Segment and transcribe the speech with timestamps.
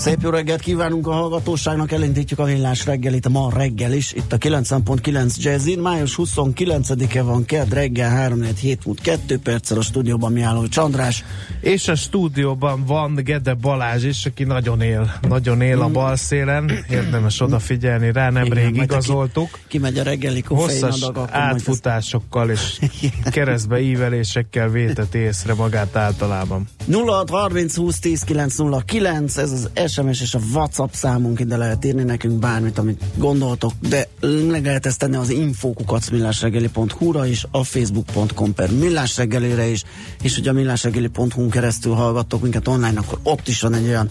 [0.00, 4.38] Szép jó reggelt kívánunk a hallgatóságnak, elindítjuk a villás reggelit ma reggel is, itt a
[4.38, 10.68] 90.9 Jazzin, május 29-e van, kedd reggel 3 7 múlt 2 perccel a stúdióban Mihály
[10.68, 11.24] Csandrás.
[11.60, 15.92] És a stúdióban van Gede Balázs is, aki nagyon él, nagyon él a Mm.
[15.92, 19.50] bal szélen, érdemes odafigyelni rá, nemrég Igen, igazoltuk.
[19.52, 22.78] Ki, kimegy a reggeli Hosszas adag, majd ezt- átfutásokkal és
[23.30, 26.68] keresztbe ívelésekkel vétett észre magát általában.
[27.06, 32.02] 06 30 20 10 909, ez az SMS és a WhatsApp számunk, ide lehet írni
[32.02, 34.08] nekünk bármit, amit gondoltok, de
[34.50, 39.84] meg lehet ezt tenni az infokukacmillásregeli.hu-ra is, a facebook.com per millásreggelire is,
[40.22, 44.10] és hogy a millásregeli.hu-n keresztül hallgattok minket online, akkor ott is van egy olyan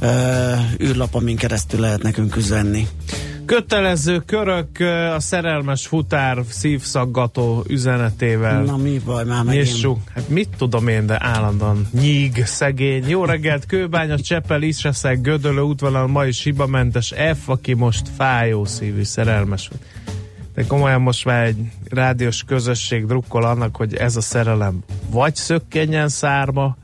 [0.00, 2.88] ö, űrlap, amin keresztül lehet nekünk üzenni.
[3.48, 4.80] Kötelező körök
[5.14, 8.62] a szerelmes futár szívszaggató üzenetével.
[8.62, 9.64] Na mi baj már megint?
[9.64, 9.98] Nyissuk.
[10.14, 13.08] Hát mit tudom én, de állandóan nyíg, szegény.
[13.08, 19.02] Jó reggelt, Kőbánya, Csepel, Isreszeg, Gödölő útvonal, ma is hibamentes F, aki most fájó szívű,
[19.02, 19.70] szerelmes.
[20.54, 26.08] De komolyan most már egy rádiós közösség drukkol annak, hogy ez a szerelem vagy szökkenjen
[26.08, 26.76] szárma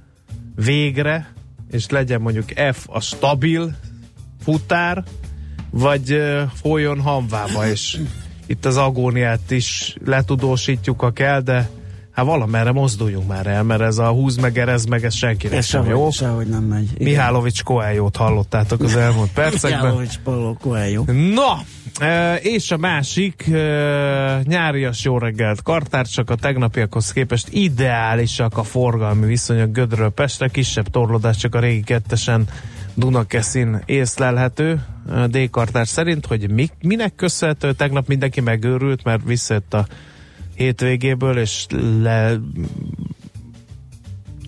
[0.54, 1.32] végre,
[1.70, 3.76] és legyen mondjuk F a stabil
[4.44, 5.04] futár,
[5.78, 6.22] vagy
[6.62, 7.98] folyjon hamvába, és
[8.46, 11.68] itt az agóniát is letudósítjuk, ha kell, de
[12.12, 15.66] hát valamerre mozduljunk már el, mert ez a húz meg, erez meg, ez senkinek Ez
[15.66, 16.10] sem sehogy, jó.
[16.10, 16.88] sehogy nem megy.
[16.94, 17.08] Igen.
[17.08, 19.80] Mihálovics Coelho-t hallottátok az elmúlt percekben.
[19.80, 21.04] Mihálovics Paulo Coelho.
[21.12, 21.58] Na,
[22.40, 23.50] és a másik
[24.42, 31.36] nyárias jó reggelt kartársak a tegnapiakhoz képest ideálisak a forgalmi viszonyok Gödről Pestre, kisebb torlódás
[31.36, 32.48] csak a régi kettesen
[32.94, 34.84] Dunakeszin észlelhető
[35.26, 39.86] D-kartár szerint, hogy mi, minek köszönhető, tegnap mindenki megőrült, mert visszajött a
[40.54, 41.66] hétvégéből, és
[42.00, 42.38] le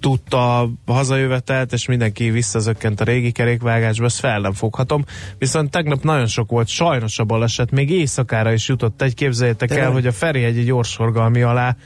[0.01, 5.05] tudta a hazajövetelt, és mindenki visszazökkent a régi kerékvágásba, ezt fel nem foghatom.
[5.39, 9.77] Viszont tegnap nagyon sok volt sajnos a baleset, még éjszakára is jutott egy, képzeljétek el,
[9.77, 9.93] Tényleg?
[9.95, 11.77] hogy a Ferihegyi gyorsforgalmi alá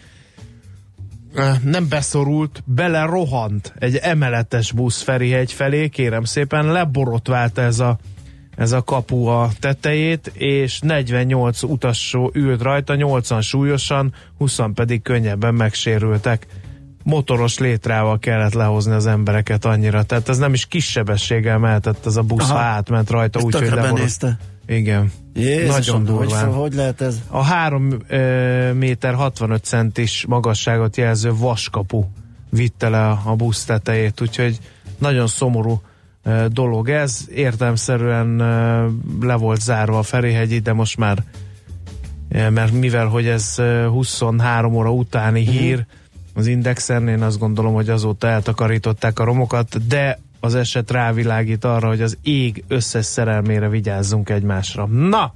[1.64, 7.98] nem beszorult, bele rohant egy emeletes busz Ferihegy felé, kérem szépen, leborotválta ez a
[8.56, 15.54] ez a kapu a tetejét, és 48 utasó ült rajta, 80 súlyosan, 20 pedig könnyebben
[15.54, 16.46] megsérültek.
[17.02, 22.16] Motoros létrával kellett lehozni az embereket annyira, tehát ez nem is kis sebességgel mehetett ez
[22.16, 22.58] a busz, Aha.
[22.58, 24.38] ha átment rajta, úgyhogy benézte.
[24.70, 25.12] Igen.
[25.34, 26.52] Jézusom, Nagyon hogy, durván.
[26.52, 27.20] hogy lehet ez?
[27.28, 27.96] A 3
[28.74, 32.04] méter 65 centis magasságot jelző vaskapu
[32.50, 34.58] vitte le a, a busz tetejét, úgyhogy
[34.98, 35.82] nagyon szomorú
[36.22, 37.24] ö, dolog ez.
[37.34, 38.86] Értelmszerűen ö,
[39.20, 41.24] le volt zárva a Ferihegyi, de most már
[42.28, 45.50] ö, mert mivel, hogy ez ö, 23 óra utáni Mhm.
[45.50, 45.86] hír
[46.34, 51.88] az Indexen, én azt gondolom, hogy azóta eltakarították a romokat, de az eset rávilágít arra,
[51.88, 54.86] hogy az ég összes szerelmére vigyázzunk egymásra.
[54.86, 55.34] Na,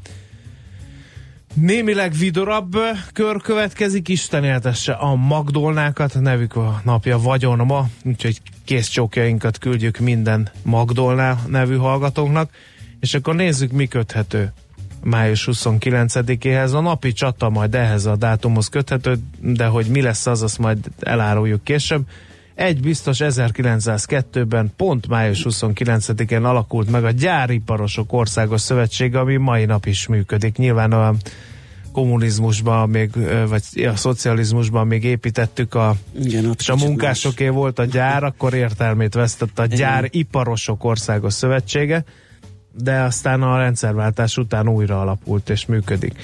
[1.54, 2.76] Némileg vidorabb
[3.12, 9.98] kör következik, Isten éltesse a Magdolnákat, nevük a napja vagyon ma, úgyhogy kész csókjainkat küldjük
[9.98, 12.50] minden Magdolná nevű hallgatónknak,
[13.00, 14.52] és akkor nézzük, mi köthető
[15.02, 16.74] május 29-éhez.
[16.74, 20.78] A napi csata majd ehhez a dátumhoz köthető, de hogy mi lesz az, azt majd
[21.00, 22.06] eláruljuk később.
[22.54, 29.86] Egy biztos 1902-ben, pont május 29-én alakult meg a Gyáriparosok Országos Szövetsége, ami mai nap
[29.86, 30.56] is működik.
[30.56, 31.14] Nyilván a
[31.92, 33.10] kommunizmusban még,
[33.48, 39.14] vagy a szocializmusban még építettük a Igen, és a munkásoké volt a gyár, akkor értelmét
[39.14, 39.66] vesztett a.
[39.66, 42.04] Gyáriparosok Országos Szövetsége.
[42.72, 46.18] de aztán a rendszerváltás után újra alapult és működik.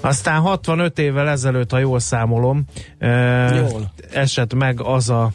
[0.00, 2.64] Aztán 65 évvel ezelőtt, ha jól számolom,
[3.00, 3.92] Jól.
[4.12, 5.32] esett meg az a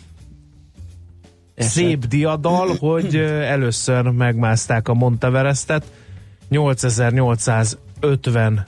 [1.56, 1.72] Esett.
[1.72, 5.86] szép diadal, hogy először megmászták a Monteverestet,
[6.50, 8.66] 8850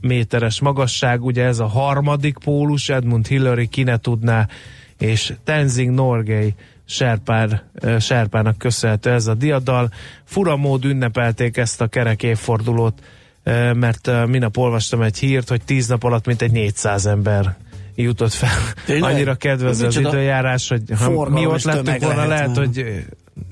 [0.00, 4.48] méteres magasság, ugye ez a harmadik pólus, Edmund Hillary ki ne tudná,
[4.98, 6.54] és Tenzing Norgay
[6.86, 7.62] Serpár,
[7.98, 9.90] Serpának köszönhető ez a diadal.
[10.24, 13.02] Fura mód ünnepelték ezt a kerek évfordulót,
[13.74, 17.56] mert minap olvastam egy hírt, hogy tíz nap alatt mintegy 400 ember
[17.94, 18.50] jutott fel.
[18.86, 19.12] Tényleg?
[19.12, 23.04] Annyira kedvező Ez az időjárás, hogy ha mi ott lettünk volna, lehet hogy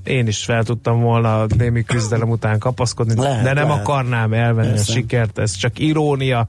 [0.05, 3.81] én is fel tudtam volna a némi küzdelem után kapaszkodni, Lehet, de nem lehet.
[3.81, 4.93] akarnám elvenni Persze.
[4.93, 6.49] a sikert, ez csak irónia.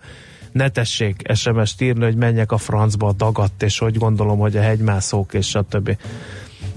[0.52, 4.62] Ne tessék SMS-t írni, hogy menjek a francba a dagadt, és hogy gondolom, hogy a
[4.62, 5.98] hegymászók, és stb.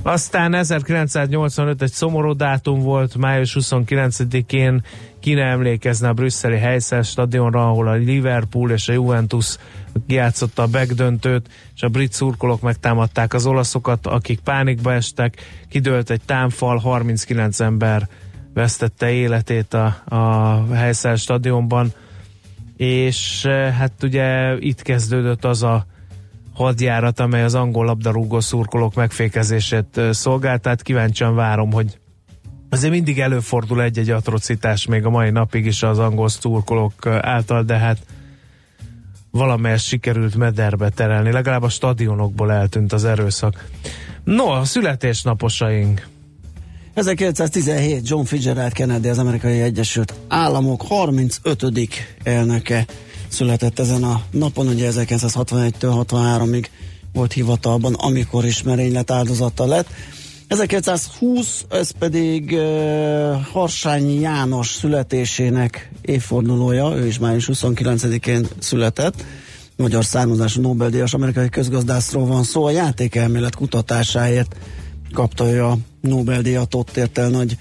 [0.03, 4.83] Aztán 1985 egy szomorú dátum volt, május 29-én
[5.21, 9.57] ki ne emlékezne a brüsszeli helyszer stadionra, ahol a Liverpool és a Juventus
[10.07, 16.21] játszotta a begdöntőt, és a brit szurkolók megtámadták az olaszokat, akik pánikba estek, kidőlt egy
[16.25, 18.09] támfal, 39 ember
[18.55, 21.93] vesztette életét a, a helyszer stadionban,
[22.77, 25.87] és eh, hát ugye itt kezdődött az a
[26.57, 31.99] hadjárat, amely az angol labdarúgó szurkolók megfékezését ö, szolgált, tehát kíváncsian várom, hogy
[32.69, 37.63] azért mindig előfordul egy-egy atrocitás még a mai napig is az angol szurkolók ö, által,
[37.63, 37.99] de hát
[39.31, 43.69] valamelyest sikerült mederbe terelni, legalább a stadionokból eltűnt az erőszak.
[44.25, 46.09] No, a születésnaposaink.
[46.95, 51.63] 1917 John Fitzgerald Kennedy, az amerikai Egyesült Államok 35.
[52.23, 52.87] elnöke
[53.29, 56.65] született ezen a napon, ugye 1961-től 63-ig
[57.13, 59.89] volt hivatalban, amikor is merénylet áldozata lett.
[60.49, 69.25] 1920, ez pedig uh, Harsányi János születésének évfordulója, ő is május 29-én született,
[69.77, 74.57] magyar származású Nobel-díjas amerikai közgazdászról van szó, a játékelmélet kutatásáért
[75.13, 77.57] kapta ő a Nobel-díjat, ott ért el nagy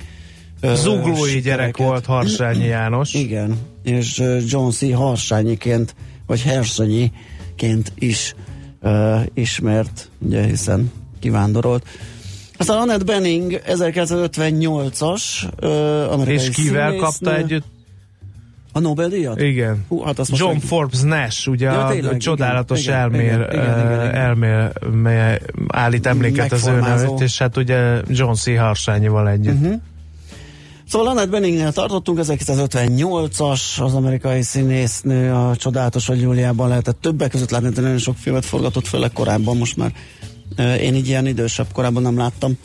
[0.73, 1.75] Zuglói gyerek sikereket.
[1.77, 3.13] volt Harsányi János.
[3.13, 4.93] Igen, és John C.
[4.93, 5.95] Harsányiként,
[6.27, 8.35] vagy Hersanyiként is
[8.81, 11.85] uh, ismert, ugye, hiszen kivándorolt.
[12.57, 15.21] Aztán Annette Benning 1958-as
[15.61, 16.97] uh, amerikai És kivel színésznő.
[16.97, 17.74] kapta együtt?
[18.75, 19.41] A Nobel-díjat?
[19.41, 19.85] Igen.
[19.87, 23.41] Hú, hát azt John meg- Forbes Nash, ugye Ja, a tényleg, csodálatos igen, elmér, igen,
[23.51, 24.15] igen, igen, igen.
[24.15, 28.57] elmér, mely állít emléket az ő nevét, és hát ugye John C.
[28.57, 29.61] Harsányival együtt.
[29.61, 29.81] Uh-huh.
[30.89, 37.49] Szóval Annette Benningnél tartottunk, 1958-as, az amerikai színésznő, a csodálatos, hogy Júliában lehetett többek között
[37.49, 39.91] látni, de nagyon sok filmet forgatott, főleg korábban, most már
[40.81, 42.57] én így ilyen idősebb korábban nem láttam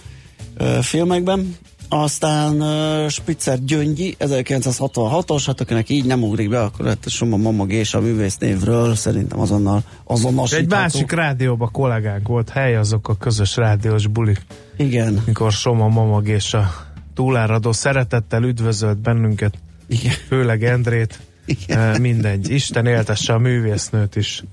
[0.80, 1.56] filmekben.
[1.92, 7.72] Aztán uh, Spitzer Gyöngyi, 1966-os, hát akinek így nem ugrik be, akkor hát Soma Mamag
[7.72, 10.62] és a művész névről szerintem azonnal azonosítható.
[10.62, 14.40] Egy másik rádióban kollégánk volt, hely azok a közös rádiós bulik,
[14.76, 16.70] Igen, mikor Soma Mamag és a
[17.14, 19.54] túláradó szeretettel üdvözölt bennünket,
[19.86, 22.00] igen, főleg Endrét, igen.
[22.00, 22.50] Mindegy.
[22.50, 24.44] Isten éltesse a művésznőt is.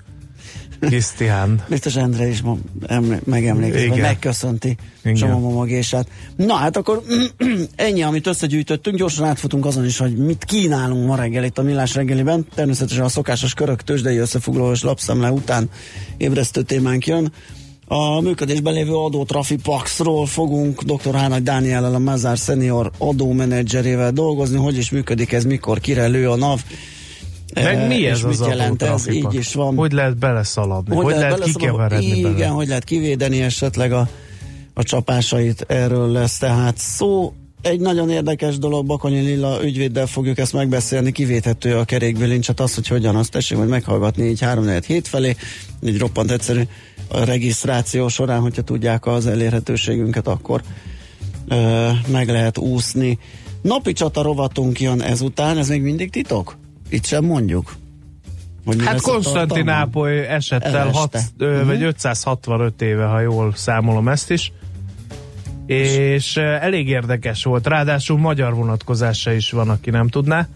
[0.79, 1.63] Krisztián.
[1.69, 2.57] Biztos Endre is ma
[2.87, 5.15] emlé- megemlékezik, vagy megköszönti Igen.
[5.15, 6.07] Soma Mamagésát.
[6.35, 7.01] Na hát akkor
[7.75, 11.95] ennyi, amit összegyűjtöttünk, gyorsan átfutunk azon is, hogy mit kínálunk ma reggel itt a Millás
[11.95, 12.45] reggeliben.
[12.55, 15.69] Természetesen a szokásos körök tőzsdei összefoglaló és lapszemle után
[16.17, 17.31] ébresztő témánk jön.
[17.89, 21.15] A működésben lévő adó Trafipaxról fogunk dr.
[21.15, 26.35] Hának Dániellel, a Mazár senior adómenedzserével dolgozni, hogy is működik ez, mikor kire lő a
[26.35, 26.61] NAV.
[27.53, 29.07] Meg Eh, mi és ez az mit jelent ez?
[29.07, 29.75] Így is van.
[29.75, 30.95] Hogy lehet beleszaladni?
[30.95, 32.47] Hogy, hogy lehet, lehet kikeveredni Igen, bele?
[32.47, 34.09] hogy lehet kivédeni esetleg a,
[34.73, 37.33] a csapásait, erről lesz tehát szó.
[37.61, 42.87] Egy nagyon érdekes dolog, Bakonyi Lilla ügyvéddel fogjuk ezt megbeszélni, kivéthető a kerékbilincset, az, hogy
[42.87, 45.35] hogyan azt tessék, hogy meghallgatni így 3 hét felé,
[45.81, 46.61] így roppant egyszerű
[47.07, 50.61] a regisztráció során, hogyha tudják az elérhetőségünket, akkor
[51.47, 53.19] ö, meg lehet úszni.
[53.61, 56.57] Napi csata rovatunk jön ezután, ez még mindig titok?
[56.89, 57.75] Itt sem mondjuk.
[58.65, 59.01] Hogy Hát?
[59.01, 64.51] Konstantinápoly esettel hat, ö, vagy 565 éve, ha jól számolom ezt is.
[65.65, 67.67] És elég érdekes volt.
[67.67, 70.47] Ráadásul magyar vonatkozása is van, aki nem tudná.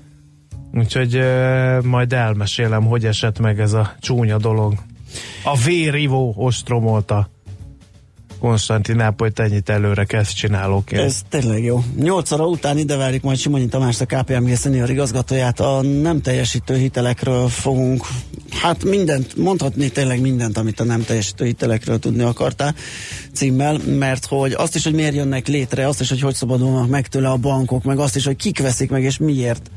[0.73, 4.73] Úgyhogy ö, majd elmesélem, hogy esett meg ez a csúnya dolog.
[5.43, 7.29] A vérivó ostromolta
[8.41, 11.01] Konstantinápolyt ennyit előre kezd csinálóként.
[11.01, 11.83] Ez tényleg jó.
[11.97, 15.59] 8 óra után ide várjuk majd Simonyi Tamás, a KPMG senior igazgatóját.
[15.59, 18.05] A nem teljesítő hitelekről fogunk,
[18.51, 22.75] hát mindent, mondhatni tényleg mindent, amit a nem teljesítő hitelekről tudni akartál
[23.33, 27.07] címmel, mert hogy azt is, hogy miért jönnek létre, azt is, hogy hogy szabadulnak meg
[27.07, 29.71] tőle a bankok, meg azt is, hogy kik veszik meg és miért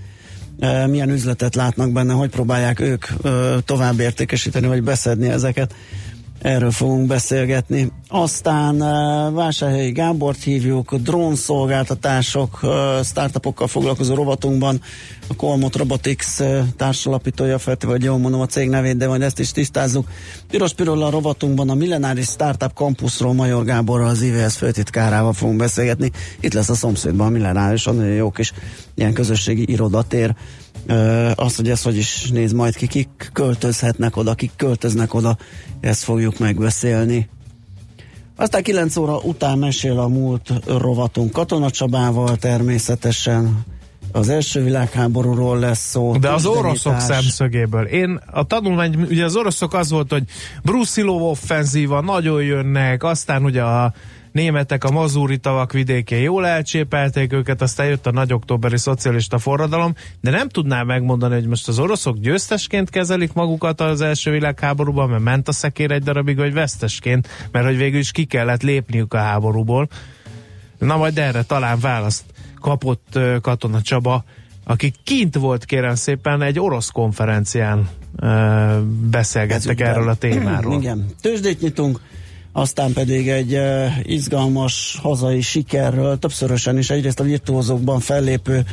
[0.86, 3.06] milyen üzletet látnak benne, hogy próbálják ők
[3.64, 5.74] tovább értékesíteni, vagy beszedni ezeket.
[6.44, 7.90] Erről fogunk beszélgetni.
[8.08, 8.78] Aztán
[9.34, 12.60] Vásárhelyi Gábort hívjuk, drónszolgáltatások,
[13.04, 14.80] startupokkal foglalkozó rovatunkban
[15.28, 16.26] a Colmot Robotics
[16.76, 20.08] társalapítója, feltéve, vagy jól mondom a cég nevét, de majd ezt is tisztázzuk.
[20.50, 26.10] Piros Pirolla rovatunkban a Millenáris Startup Campusról Major Gáborral, az IVS főtitkárával fogunk beszélgetni.
[26.40, 28.52] Itt lesz a szomszédban a Millenáris, nagyon jó kis
[28.94, 30.34] ilyen közösségi irodatér.
[30.86, 35.36] Ö, azt, hogy ez hogy is néz majd ki, kik költözhetnek oda, kik költöznek oda,
[35.80, 37.28] ezt fogjuk megbeszélni.
[38.36, 43.64] Aztán 9 óra után mesél a múlt rovatunk Katona Csabával természetesen,
[44.12, 46.16] az első világháborúról lesz szó.
[46.16, 47.84] De az oroszok szemszögéből.
[47.84, 50.24] Én a tanulmány, ugye az oroszok az volt, hogy
[50.62, 53.92] Brusilov offenzíva, nagyon jönnek, aztán ugye a
[54.34, 59.94] németek a mazúri tavak vidékén jól elcsépelték őket, aztán jött a nagy októberi szocialista forradalom,
[60.20, 65.22] de nem tudnám megmondani, hogy most az oroszok győztesként kezelik magukat az első világháborúban, mert
[65.22, 69.18] ment a szekér egy darabig, vagy vesztesként, mert hogy végül is ki kellett lépniük a
[69.18, 69.88] háborúból.
[70.78, 72.24] Na majd erre talán választ
[72.60, 74.24] kapott Katona Csaba,
[74.64, 77.88] aki kint volt kérem szépen egy orosz konferencián
[79.10, 80.80] beszélgettek erről a témáról.
[80.80, 82.00] Igen, tőzsdét nyitunk,
[82.56, 83.58] aztán pedig egy
[84.02, 88.64] izgalmas hazai sikerről, többszörösen is egyrészt a virtuózókban fellépő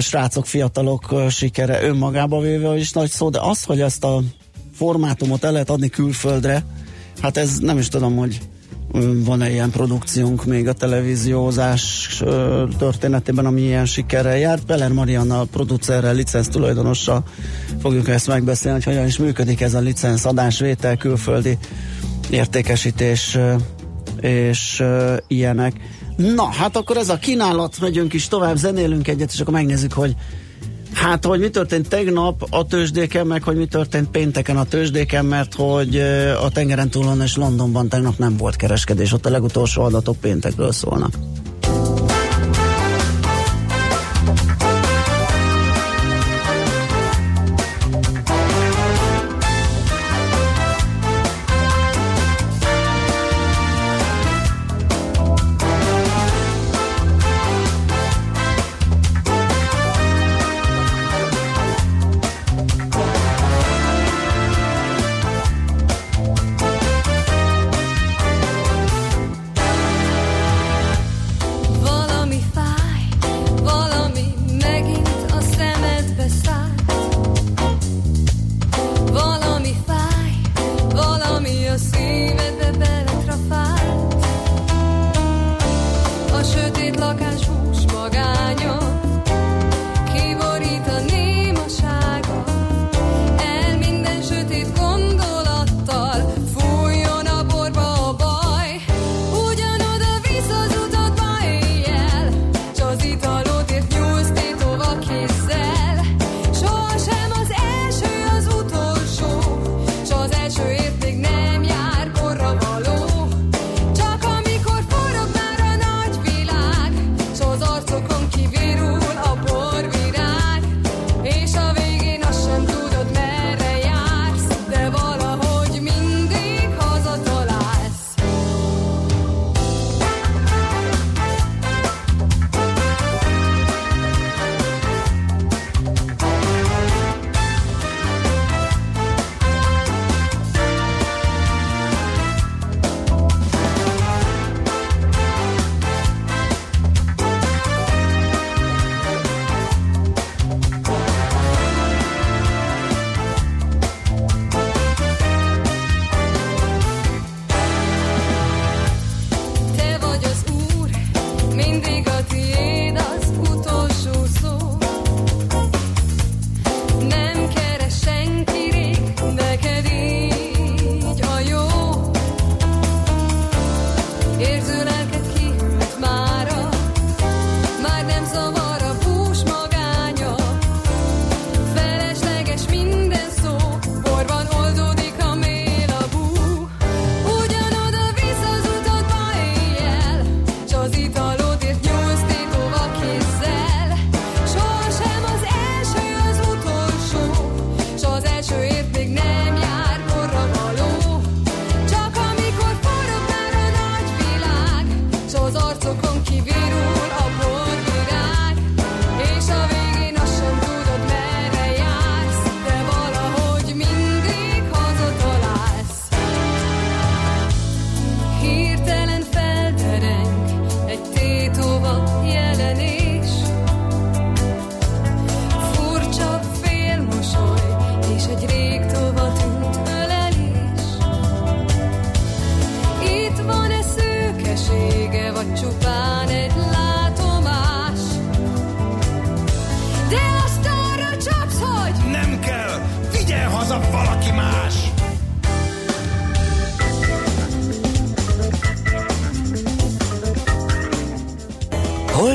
[0.00, 4.22] srácok, fiatalok sikere önmagába véve is nagy szó, de az, hogy ezt a
[4.74, 6.64] formátumot el lehet adni külföldre,
[7.20, 8.40] hát ez nem is tudom, hogy
[9.24, 12.08] van-e ilyen produkciónk még a televíziózás
[12.78, 14.64] történetében, ami ilyen sikerrel járt.
[14.64, 17.24] Peller Marianna producerrel, licenc tulajdonossal
[17.80, 21.58] fogjuk ezt megbeszélni, hogy hogyan is működik ez a licenc adásvétel, külföldi
[22.30, 23.38] értékesítés
[24.20, 25.74] és uh, ilyenek.
[26.16, 30.14] Na, hát akkor ez a kínálat, megyünk is tovább, zenélünk egyet, és akkor megnézzük, hogy
[30.94, 35.54] Hát, hogy mi történt tegnap a tőzsdéken, meg hogy mi történt pénteken a tőzsdéken, mert
[35.54, 35.96] hogy
[36.42, 41.14] a tengeren túlon és Londonban tegnap nem volt kereskedés, ott a legutolsó adatok péntekről szólnak.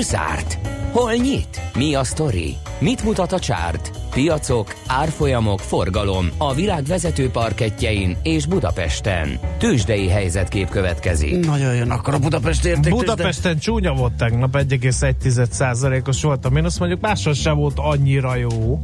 [0.01, 0.57] Zárt?
[0.91, 1.61] Hol nyit?
[1.75, 2.55] Mi a sztori?
[2.79, 3.91] Mit mutat a csárt?
[4.13, 9.39] Piacok, árfolyamok, forgalom a világ vezető parketjein és Budapesten.
[9.57, 11.45] Tősdei helyzetkép következik.
[11.45, 12.93] Nagyon jön akkor a Budapest érték.
[12.93, 18.79] Budapesten csúnya volt tegnap, 1,1%-os volt a mínusz, mondjuk máshol sem volt annyira jó.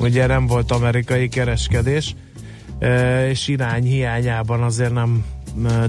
[0.00, 2.14] Ugye nem volt amerikai kereskedés,
[3.28, 5.24] és irány hiányában azért nem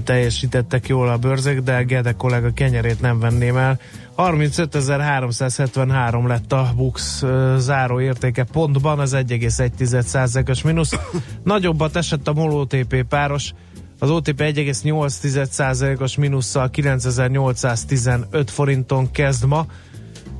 [0.04, 3.78] teljesítettek jól a bőrzek, de Gede kollega kenyerét nem venném el.
[4.16, 7.24] 35.373 lett a Bux
[7.56, 10.94] záró értéke pontban, az 1,1%-os mínusz.
[11.42, 13.52] Nagyobbat esett a MOL OTP páros,
[13.98, 19.66] az OTP 1,8%-os mínusszal 9815 forinton kezd ma,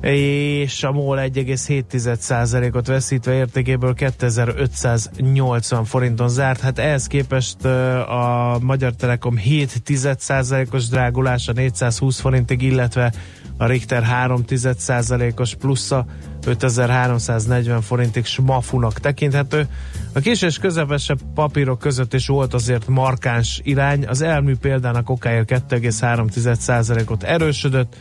[0.01, 6.59] és a MOL 1,7%-ot veszítve értékéből 2580 forinton zárt.
[6.59, 7.65] Hát ehhez képest
[8.05, 13.13] a Magyar Telekom 7,1%-os drágulása 420 forintig, illetve
[13.57, 16.05] a Richter 3,1%-os plusza
[16.45, 19.67] 5340 forintig smafunak tekinthető.
[20.13, 24.05] A kis és közepesebb papírok között is volt azért markáns irány.
[24.07, 27.95] Az elmű példának okáért 2,3%-ot erősödött,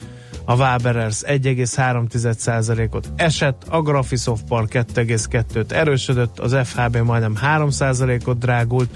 [0.47, 8.91] a Waberers 1,3%-ot esett, a Graphisoft Park 2,2-t erősödött, az FHB majdnem 3%-ot drágult,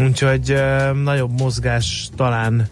[0.00, 2.68] úgyhogy e, nagyobb mozgás talán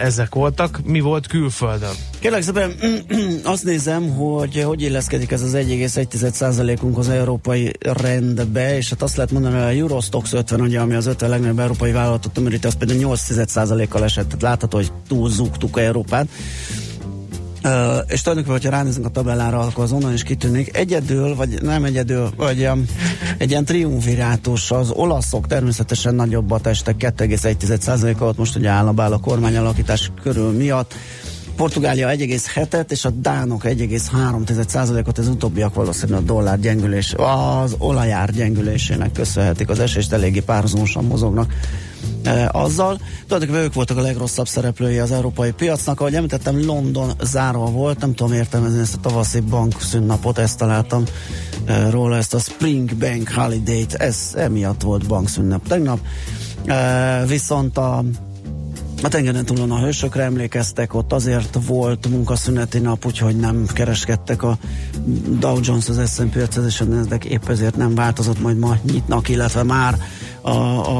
[0.00, 0.80] ezek voltak.
[0.84, 1.94] Mi volt külföldön?
[2.18, 2.74] Kérlek szépen,
[3.44, 9.30] azt nézem, hogy hogy illeszkedik ez az 1,1%-unk az európai rendbe, és hát azt lehet
[9.32, 13.16] mondani, hogy a Eurostox 50, ugye, ami az 50 legnagyobb európai vállalatot tömöríti, az például
[13.16, 16.28] 8%-kal esett, tehát látható, hogy túlzúgtuk Európát.
[17.64, 17.72] Uh,
[18.06, 20.76] és tulajdonképpen, hogyha ránézünk a tabellára, akkor az onnan is kitűnik.
[20.76, 22.84] Egyedül, vagy nem egyedül, vagy um,
[23.38, 30.10] egy ilyen triumvirátus, az olaszok természetesen nagyobbat estek 2,1% alatt, most ugye állabál a kormányalakítás
[30.22, 30.94] körül miatt.
[31.56, 39.12] Portugália 1,7-et, és a Dánok 1,3%-ot, ez utóbbiak valószínűleg a dollár gyengülés, az olajár gyengülésének
[39.12, 41.52] köszönhetik, az esést eléggé párhuzamosan mozognak
[42.22, 42.98] e, azzal.
[43.26, 46.00] Tulajdonképpen ők voltak a legrosszabb szereplői az európai piacnak.
[46.00, 51.04] Ahogy említettem, London zárva volt, nem tudom értelmezni ezt a tavaszi bankszünnapot, ezt találtam
[51.64, 55.98] e, róla, ezt a Spring Bank Holiday-t, ez emiatt volt bankszünnap tegnap.
[56.66, 58.04] E, viszont a
[59.06, 64.58] a tengeren túlon a hősökre emlékeztek, ott azért volt munkaszüneti nap, úgyhogy nem kereskedtek a
[65.38, 69.28] Dow Jones, az S&P 500 és a Nasdaq épp ezért nem változott, majd ma nyitnak,
[69.28, 69.98] illetve már
[70.40, 70.50] a,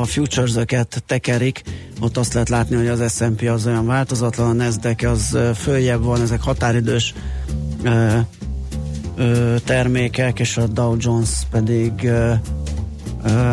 [0.01, 1.62] a futures-öket tekerik,
[2.01, 6.21] ott azt lehet látni, hogy az S&P az olyan változatlan, a Nasdaq az följebb van,
[6.21, 7.14] ezek határidős
[7.83, 8.19] ö,
[9.16, 12.33] ö, termékek, és a Dow Jones pedig ö,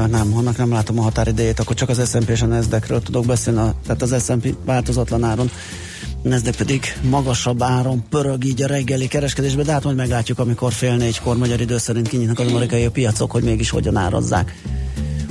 [0.09, 3.59] Nem, annak nem látom a határidejét, akkor csak az S&P és a nasdaq tudok beszélni,
[3.59, 5.49] a, tehát az S&P változatlan áron,
[6.21, 10.95] Nasdaq pedig magasabb áron pörög így a reggeli kereskedésbe, de hát majd meglátjuk, amikor fél
[10.95, 14.53] négykor magyar idő szerint kinyitnak az amerikai piacok, hogy mégis hogyan árazzák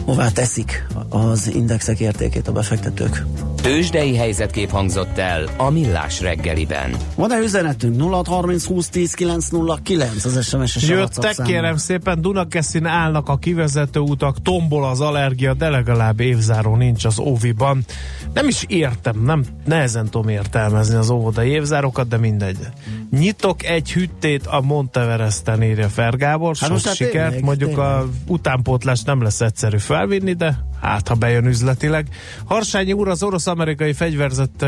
[0.04, 3.24] hová teszik az indexek értékét a befektetők.
[3.62, 6.96] Tőzsdei helyzetkép hangzott el a Millás reggeliben.
[7.14, 8.00] Van-e üzenetünk?
[8.00, 14.42] 0630 20 10 909 az SMS és Jöttek kérem szépen, Dunakeszin állnak a kivezető utak,
[14.42, 17.84] tombol az allergia, de legalább évzáró nincs az óviban.
[18.34, 22.58] Nem is értem, nem nehezen tudom értelmezni az óvodai évzárokat, de mindegy.
[23.10, 27.86] Nyitok egy hüttét a Monteveresten, írja Fergábor, hát sok sikert, tényleg, mondjuk tényleg.
[27.86, 32.06] a utánpótlás nem lesz egyszerű felvinni, de hát ha bejön üzletileg.
[32.44, 34.60] Harsányi úr az orosz-amerikai fegyverzett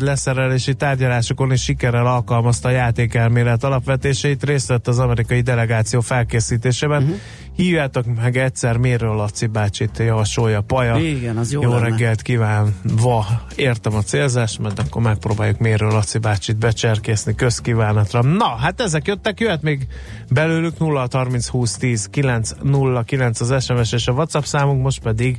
[0.00, 7.02] leszerelési tárgyalásokon is sikerrel alkalmazta a játékelmélet alapvetéseit, részt vett az amerikai delegáció felkészítésében.
[7.02, 7.18] Uh-huh.
[7.56, 10.96] Hívjátok meg egyszer Mérő Laci bácsit, javasolja Paja.
[10.96, 11.88] Igen, az jó Jó lenne.
[11.88, 13.26] reggelt kívánva.
[13.56, 18.22] Értem a célzást, mert akkor megpróbáljuk Mérő Laci bácsit becserkészni közkívánatra.
[18.22, 19.86] Na, hát ezek jöttek, jöhet még
[20.30, 25.00] belőlük 0 30 20 10 9 0 9 az SMS és a WhatsApp számunk, most
[25.00, 25.38] pedig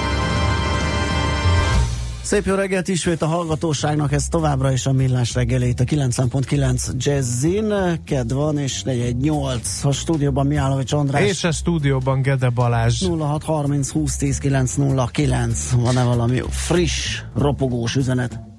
[2.31, 7.73] Szép jó reggelt ismét a hallgatóságnak, ez továbbra is a millás reggelét a 90.9 Jazzin.
[8.05, 11.23] Ked van és 418 a stúdióban Miálovics András.
[11.23, 13.01] És a stúdióban Gede Balázs.
[13.01, 15.71] 0630 2010 909.
[15.71, 18.50] Van-e valami friss, ropogós üzenet?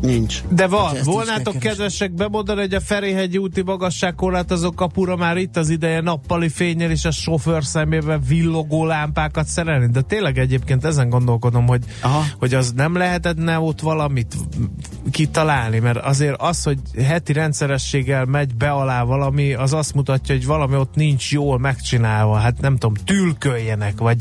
[0.00, 0.42] Nincs.
[0.48, 5.68] De van, Hát volnátok kedvesek bemondani, hogy a Ferihegyi úti magasságkorlátozó kapura már itt az
[5.68, 9.86] ideje nappali fényel és a sofőr szemében villogó lámpákat szerelni.
[9.86, 12.24] De tényleg egyébként ezen gondolkodom, hogy, Aha.
[12.38, 14.36] hogy az nem lehetne ott valamit
[15.10, 20.46] kitalálni, mert azért az, hogy heti rendszerességgel megy be alá valami, az azt mutatja, hogy
[20.46, 22.34] valami ott nincs jól megcsinálva.
[22.34, 24.20] Hát nem tudom, tülköljenek, vagy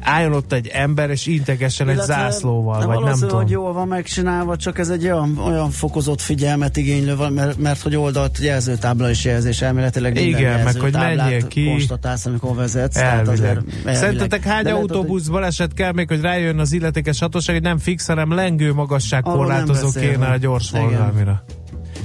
[0.00, 3.36] álljon ott egy ember és integessen egy zászlóval, vagy nem tudom.
[3.36, 7.80] hogy jól van megcsinálva, csak ez egy olyan, olyan fokozott figyelmet igénylő, van, mert, mert
[7.82, 11.64] hogy oldalt jelzőtábla is jelzés elméletileg minden Igen, meg hogy menjél ki.
[11.64, 12.94] konstatálsz, amikor vezetsz.
[12.94, 13.34] tehát Elvileg.
[13.34, 13.94] azért elvileg.
[13.94, 18.06] Szerintetek hány De autóbusz baleset kell még, hogy rájön az illetékes hatóság, hogy nem fix,
[18.06, 21.44] hanem lengő magasság korlátozó kéne a gyors forgalmira.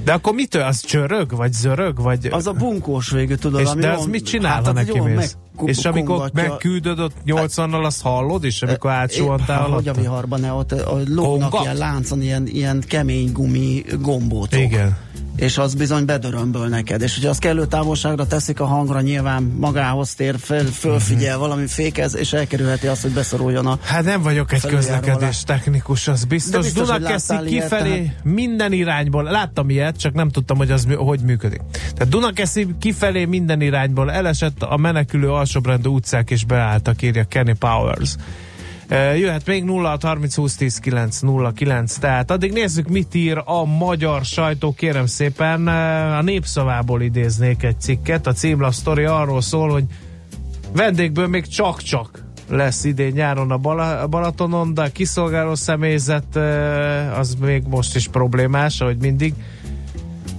[0.05, 0.61] De akkor mitől?
[0.61, 1.35] Az csörög?
[1.35, 2.01] Vagy zörög?
[2.01, 2.27] Vagy...
[2.31, 5.15] Az a bunkós végű, tudod, és ami de az mit csinál, hát, ha neki mész?
[5.55, 10.01] meg- És amikor megküldöd ott 80-nal, azt hallod is, amikor átsúantál Hát, hogy a alatt?
[10.01, 11.61] viharban ne, ott a Kongat?
[11.61, 14.59] ilyen láncon ilyen, ilyen kemény gumi gombótok.
[14.59, 14.97] Igen.
[15.35, 17.01] És az bizony bedörömböl neked.
[17.01, 21.39] És hogyha az kellő távolságra teszik a hangra, nyilván magához tér, fel, fölfigyel, Mhm.
[21.47, 26.23] valami fékez, és elkerülheti azt, hogy beszoruljon a Hát nem vagyok egy közlekedés technikus, az
[26.23, 26.51] biztos.
[26.51, 30.87] De biztos, hogy Dunakeszi ilyet, kifelé minden irányból, láttam ilyet, csak nem tudtam, hogy az
[30.97, 31.61] hogy működik.
[31.71, 38.15] Tehát Dunakeszi kifelé minden irányból elesett a menekülő alsóbrendű utcák és beálltak, írja Kenny Powers.
[38.89, 43.65] Jöhet még 0 30 20 10 9 0 9, tehát addig nézzük, mit ír a
[43.65, 45.67] magyar sajtó, kérem szépen.
[46.17, 49.83] A népszavából idéznék egy cikket, a címlap sztori arról szól, hogy
[50.73, 56.35] vendégből még csak-csak lesz idén nyáron a, Bala- a Balatonon, de a kiszolgáló személyzet
[57.17, 59.33] az még most is problémás, ahogy mindig.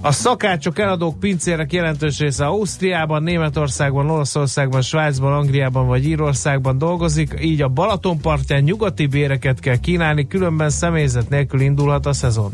[0.01, 7.61] A szakácsok, eladók, pincérek jelentős része Ausztriában, Németországban, Olaszországban, Svájcban, Angliában vagy Írországban dolgozik, így
[7.61, 12.51] a Balaton partján nyugati béreket kell kínálni, különben személyzet nélkül indulhat a szezon.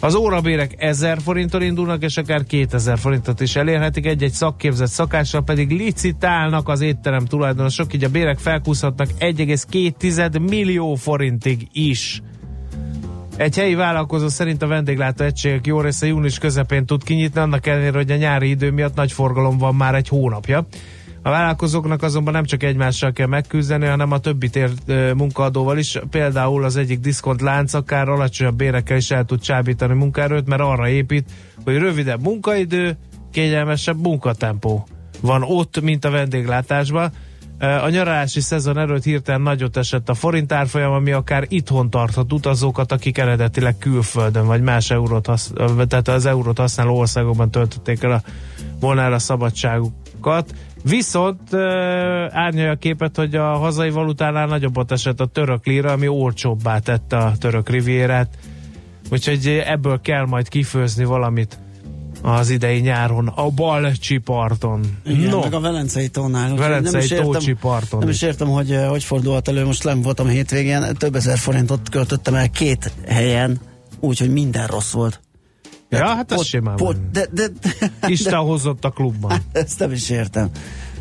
[0.00, 5.70] Az órabérek 1000 forinttól indulnak, és akár 2000 forintot is elérhetik, egy-egy szakképzett szakással pedig
[5.70, 12.22] licitálnak az étterem tulajdonosok, így a bérek felkúszhatnak 1,2 millió forintig is.
[13.40, 17.96] Egy helyi vállalkozó szerint a vendéglátó egységek jó része június közepén tud kinyitni, annak ellenére,
[17.96, 20.66] hogy a nyári idő miatt nagy forgalom van már egy hónapja.
[21.22, 24.70] A vállalkozóknak azonban nem csak egymással kell megküzdeni, hanem a többi tér
[25.16, 25.98] munkaadóval is.
[26.10, 30.88] Például az egyik diszkont lánc akár alacsonyabb bérekkel is el tud csábítani munkaerőt, mert arra
[30.88, 31.30] épít,
[31.64, 32.96] hogy rövidebb munkaidő,
[33.32, 34.86] kényelmesebb munkatempó
[35.20, 37.10] van ott, mint a vendéglátásban.
[37.60, 42.92] A nyaralási szezon előtt hirtelen nagyot esett a forint árfolyam, ami akár itthon tarthat utazókat,
[42.92, 45.52] akik eredetileg külföldön vagy más eurót hasz,
[45.88, 48.22] tehát az eurót használó országokban töltötték el a,
[48.80, 50.54] volna el a szabadságukat.
[50.84, 51.54] Viszont
[52.30, 57.16] árnyalja a képet, hogy a hazai valutánál nagyobbat esett a török lira, ami olcsóbbá tette
[57.16, 58.38] a török rivérát.
[59.10, 61.58] Úgyhogy ebből kell majd kifőzni valamit
[62.22, 64.80] az idei nyáron a Balcsi parton.
[65.06, 66.54] Igen, no, meg a Velencei tónál.
[66.54, 68.22] Velencei nem is értem- Tócsi parton Nem is.
[68.22, 69.64] értem, hogy eh, hogy fordulhat elő.
[69.64, 73.60] Most nem voltam hétvégén, több ezer forintot költöttem el két helyen,
[74.00, 75.20] úgyhogy minden rossz volt.
[75.88, 79.32] Ja, hát ez Pot- simán pot- de, de, de, Isten hozott a klubban.
[79.52, 80.50] Ezt nem is értem.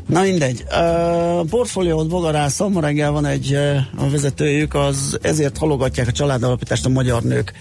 [0.07, 0.63] Na mindegy.
[0.69, 6.85] A portfóliót bogarász, ma reggel van egy ö, a vezetőjük, az ezért halogatják a családalapítást
[6.85, 7.53] a magyar nők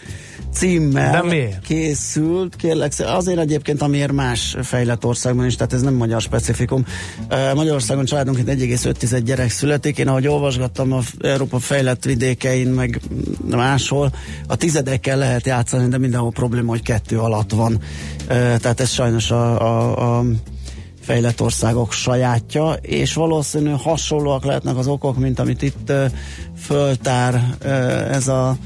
[0.58, 1.60] címmel De miért?
[1.60, 6.84] készült, kérlek, azért egyébként, amiért más fejlett országban is, tehát ez nem magyar specifikum.
[7.54, 9.98] Magyarországon családonként 1,5 gyerek születik.
[9.98, 13.00] Én ahogy olvasgattam a Európa fejlett vidékein, meg
[13.50, 14.12] máshol,
[14.46, 17.80] a tizedekkel lehet játszani, de mindenhol probléma, hogy kettő alatt van.
[18.26, 20.24] Tehát ez sajnos a, a, a
[21.00, 25.92] fejlett országok sajátja, és valószínű hasonlóak lehetnek az okok, mint amit itt
[26.56, 27.56] föltár
[28.10, 28.56] ez a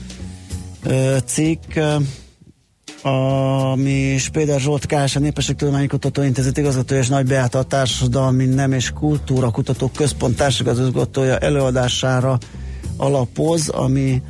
[1.25, 1.79] cikk.
[3.03, 8.91] Ami Spéder Zsolt Kás, a Népességtudományi Kutatóintézet igazgatója és Nagy Beáta a Társadalmi Nem és
[8.91, 12.39] Kultúra Kutatók Központ társigazgatója előadására
[12.97, 14.23] alapoz, ami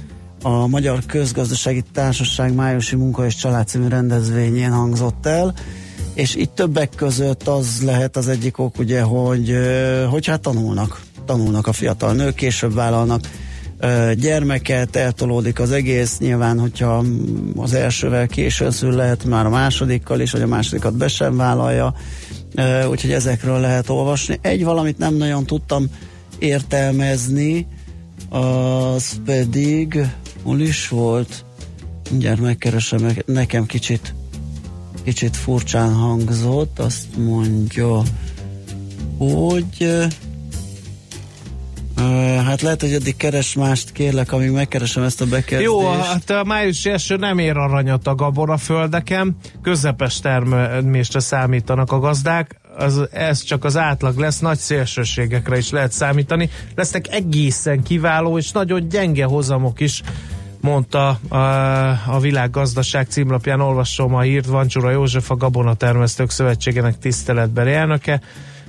[0.43, 5.55] a Magyar Közgazdasági Társaság májusi munka és család című rendezvényén hangzott el,
[6.15, 9.57] és itt többek között az lehet az egyik ok, ugye, hogy,
[10.11, 13.21] hogy hát tanulnak, tanulnak a fiatal nők, később vállalnak
[14.15, 17.05] gyermeket, eltolódik az egész, nyilván, hogyha
[17.57, 21.95] az elsővel későn szül, lehet már a másodikkal is, vagy a másodikat be sem vállalja,
[22.91, 24.39] úgyhogy ezekről lehet olvasni.
[24.41, 25.87] Egy valamit nem nagyon tudtam
[26.39, 27.67] értelmezni,
[28.29, 30.07] az pedig
[30.43, 31.45] hol is volt,
[32.11, 34.15] mindjárt megkeresem, nekem kicsit
[35.05, 38.03] kicsit furcsán hangzott, azt mondja,
[39.19, 40.07] hogy
[42.45, 45.63] hát lehet, hogy addig keres mást, kérlek, amíg megkeresem ezt a bekezdést.
[45.63, 52.61] Jó, hát a május eső nem ér aranyat a gabonaföldeken, közepes termésre számítanak a gazdák,
[52.77, 56.51] az, ez csak az átlag lesz, nagy szélsőségekre is lehet számítani.
[56.75, 60.03] Lesznek egészen kiváló és nagyon gyenge hozamok is,
[60.63, 61.37] mondta a,
[62.07, 68.21] a világgazdaság címlapján, olvasom a hírt, Vancsura József, a Gabonatermesztők Szövetségének tiszteletbeli elnöke.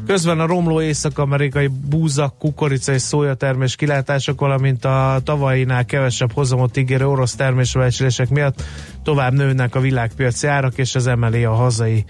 [0.06, 7.08] Közben a romló észak-amerikai búzak, kukorica és szójatermés kilátások, valamint a tavainál kevesebb hozamot ígérő
[7.08, 8.64] orosz termésbecslések miatt
[9.04, 12.06] tovább nőnek a világpiaci árak, és ez emeli a hazai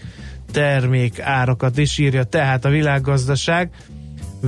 [0.51, 3.69] termék árakat is, írja tehát a világgazdaság.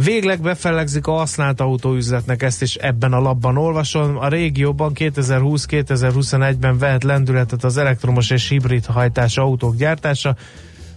[0.04, 4.18] Végleg befellegzik a használt autóüzletnek, ezt is ebben a labban olvasom.
[4.18, 10.36] A régióban 2020-2021-ben vehet lendületet az elektromos és hibrid hajtás autók gyártása,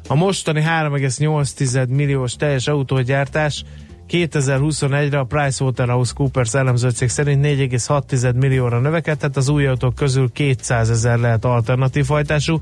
[0.06, 3.64] a mostani 3,8 milliós teljes autógyártás
[4.08, 11.44] 2021-re a PricewaterhouseCoopers elemzőcég szerint 4,6 millióra növekedett, az új autók közül 200 ezer lehet
[11.44, 12.60] alternatív hajtású.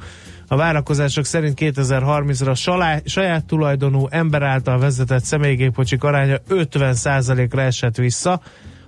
[0.48, 8.40] A várakozások szerint 2030-ra a saját tulajdonú ember által vezetett személygépocsik aránya 50%-ra esett vissza,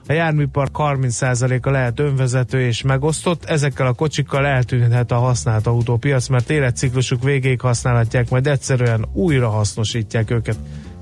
[0.09, 6.51] a járműpark 30%-a lehet önvezető és megosztott, ezekkel a kocsikkal eltűnhet a használt autópiac, mert
[6.51, 10.57] életciklusuk végéig használhatják, majd egyszerűen újra hasznosítják őket.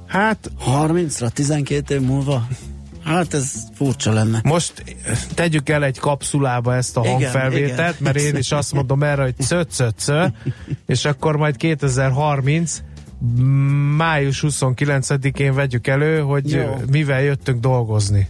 [0.06, 0.50] Hát...
[0.66, 2.46] 30-ra, 12 év múlva?
[3.04, 4.40] Hát ez furcsa lenne.
[4.44, 4.96] Most
[5.34, 8.12] tegyük el egy kapszulába ezt a igen, hangfelvételt, igen.
[8.12, 10.26] mert én is azt mondom erre, hogy cö, cö, cö,
[10.86, 12.82] és akkor majd 2030
[13.96, 16.74] május 29-én vegyük elő, hogy Jó.
[16.90, 18.28] mivel jöttünk dolgozni.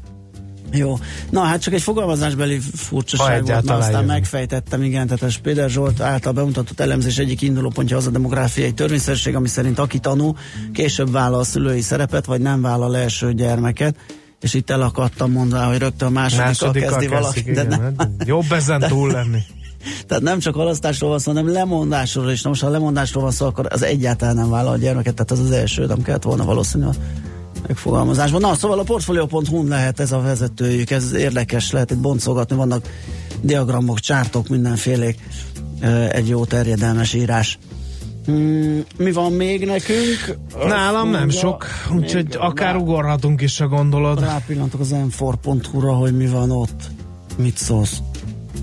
[0.72, 0.98] Jó.
[1.30, 4.08] Na hát csak egy fogalmazásbeli furcsaság volt, mert aztán jövünk.
[4.08, 9.34] megfejtettem, igen, tehát a Spéder Zsolt által bemutatott elemzés egyik indulópontja az a demográfiai törvényszerűség,
[9.34, 10.36] ami szerint aki tanul,
[10.72, 13.96] később vállal a szülői szerepet, vagy nem vállal első gyermeket
[14.40, 17.52] és itt elakadtam mondva, hogy rögtön a másodikkal, másodikkal kezdi valaki.
[17.52, 17.94] De nem.
[17.98, 19.40] Hát jobb ezen túl lenni.
[20.06, 22.42] Tehát nem csak halasztásról van szó, hanem lemondásról is.
[22.42, 25.40] Na most ha lemondásról van szó, akkor az egyáltalán nem vállal a gyermeket, tehát az
[25.40, 26.94] az első, nem kellett volna valószínűleg
[27.68, 28.40] megfogalmazásban.
[28.40, 32.88] Na, szóval a portfolio.hu lehet ez a vezetőjük, ez érdekes, lehet itt boncolgatni, vannak
[33.40, 35.18] diagramok, csártok, mindenfélék,
[36.10, 37.58] egy jó terjedelmes írás.
[38.24, 40.38] Hmm, mi van még nekünk?
[40.66, 44.20] Nálam nem sok, úgyhogy akár rá, ugorhatunk is, a gondolod.
[44.20, 46.82] Rápillantok az m4.hu-ra, hogy mi van ott.
[47.36, 47.98] Mit szólsz?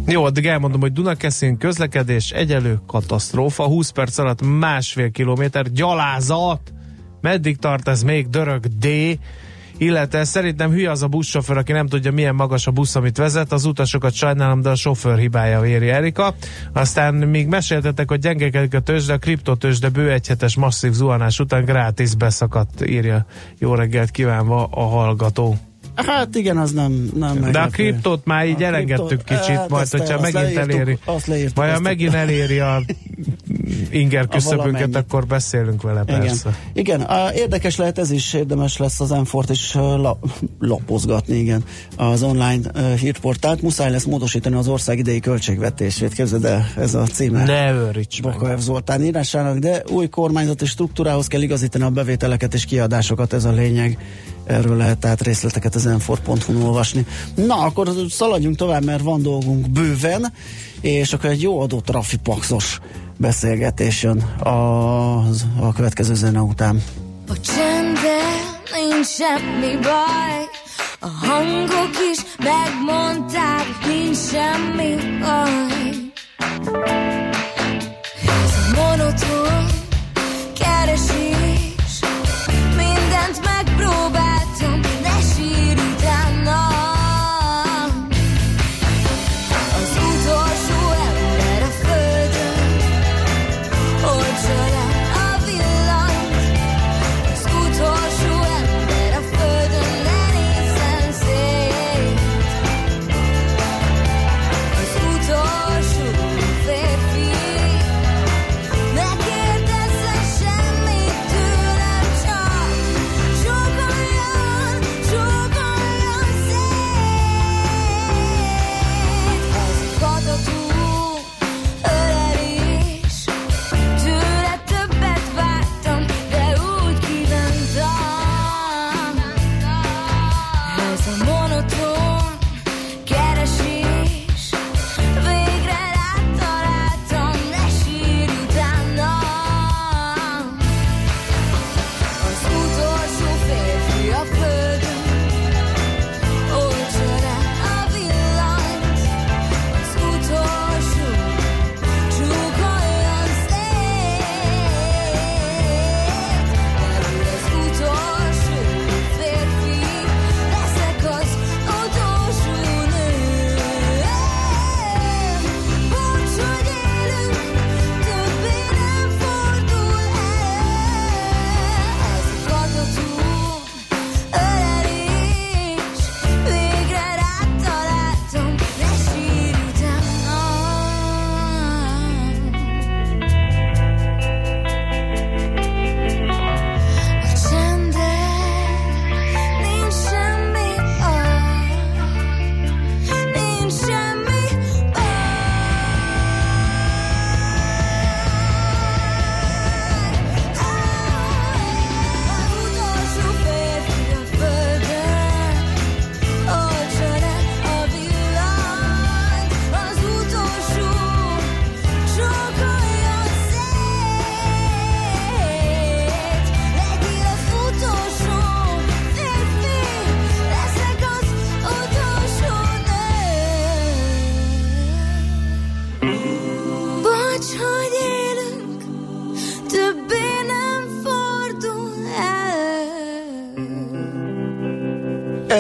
[0.06, 6.73] Jó, addig elmondom, hogy Dunakeszin közlekedés egyelő katasztrófa, 20 perc alatt másfél kilométer gyalázat
[7.24, 8.88] Meddig tart ez még dörög D?
[9.78, 13.52] illetve szerintem hülye az a buszsofőr, aki nem tudja milyen magas a busz, amit vezet,
[13.52, 16.36] az utasokat sajnálom, de a sofőr hibája véri Erika.
[16.74, 22.16] Aztán még meséltetek, hogy gyengekedik a tőzsde, a kriptotőzsde bő egyhetes masszív zuhanás után grátis
[22.16, 23.26] beszakadt, írja
[23.58, 25.58] jó reggelt kívánva a hallgató.
[25.96, 29.70] Hát igen, az nem, nem De a kriptot már így a elengedtük kriptot, kicsit, hát
[29.70, 30.98] majd hogyha megint leírtuk, eléri,
[31.56, 32.82] majd ha megint eléri a
[33.90, 36.20] inger küszöbünket, akkor beszélünk vele igen.
[36.20, 36.58] persze.
[36.74, 40.20] Igen, a, érdekes lehet ez is, érdemes lesz az M4-t is la,
[40.60, 41.64] lapozgatni, igen,
[41.98, 43.62] az online uh, hírportált.
[43.62, 47.44] Muszáj lesz módosítani az ország idei költségvetését, képzeld el, ez a címe.
[47.44, 53.34] Ne őríts Bokaev Zoltán írásának, de új kormányzati struktúrához kell igazítani a bevételeket és kiadásokat,
[53.34, 53.98] ez a lényeg
[54.46, 57.06] Erről lehet tehát részleteket az enfor.hu-n olvasni.
[57.36, 60.34] Na, akkor szaladjunk tovább, mert van dolgunk bőven,
[60.82, 62.80] és akkor egy jó adó trafipaxos
[63.18, 65.18] beszélgetés jön a,
[65.60, 66.84] a következő zene után.
[67.28, 68.34] A csendben
[68.72, 70.44] nincs semmi baj,
[71.00, 76.12] a hangok is megmondták, nincs semmi baj.
[78.26, 79.66] Ez monoton
[80.60, 81.43] keresés,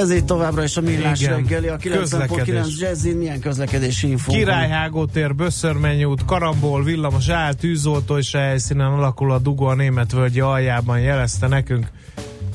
[0.04, 1.36] Ez itt továbbra is a millás Igen.
[1.36, 2.80] reggeli, a 90.9 Közlekedés.
[2.80, 4.32] Jazzin, milyen közlekedési infó?
[4.32, 10.40] Királyhágó tér, Böszörmenyi út, Karambol, villamos áll, tűzoltó és helyszínen alakul a dugó a németvölgyi
[10.40, 11.88] aljában jelezte nekünk.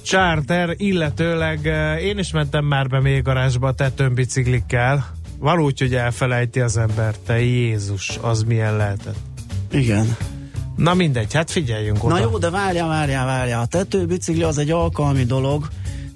[0.02, 5.06] Charter, illetőleg eh, én is mentem már be még garázsba tetőn biciklikkel.
[5.38, 9.18] Van úgy, hogy elfelejti az ember, te Jézus, az milyen lehetett.
[9.70, 10.16] Igen.
[10.76, 12.14] Na mindegy, hát figyeljünk oda.
[12.14, 13.60] Na jó, de várjál, várjál, várjál.
[13.60, 15.68] A tetőbicikli az egy alkalmi dolog,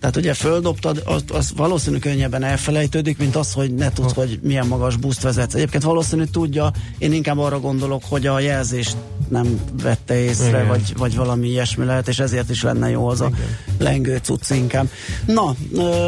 [0.02, 4.66] tehát ugye földobtad, az, az valószínű könnyebben elfelejtődik, mint az, hogy ne tudsz, hogy milyen
[4.66, 5.54] magas buszt vezetsz.
[5.54, 8.96] Egyébként valószínű tudja, én inkább arra gondolok, hogy a jelzést
[9.28, 10.66] nem vette észre, Igen.
[10.66, 13.30] vagy, vagy valami ilyesmi lehet, és ezért is lenne jó az a
[13.78, 14.88] lengő cucc inkább.
[15.26, 15.54] Na,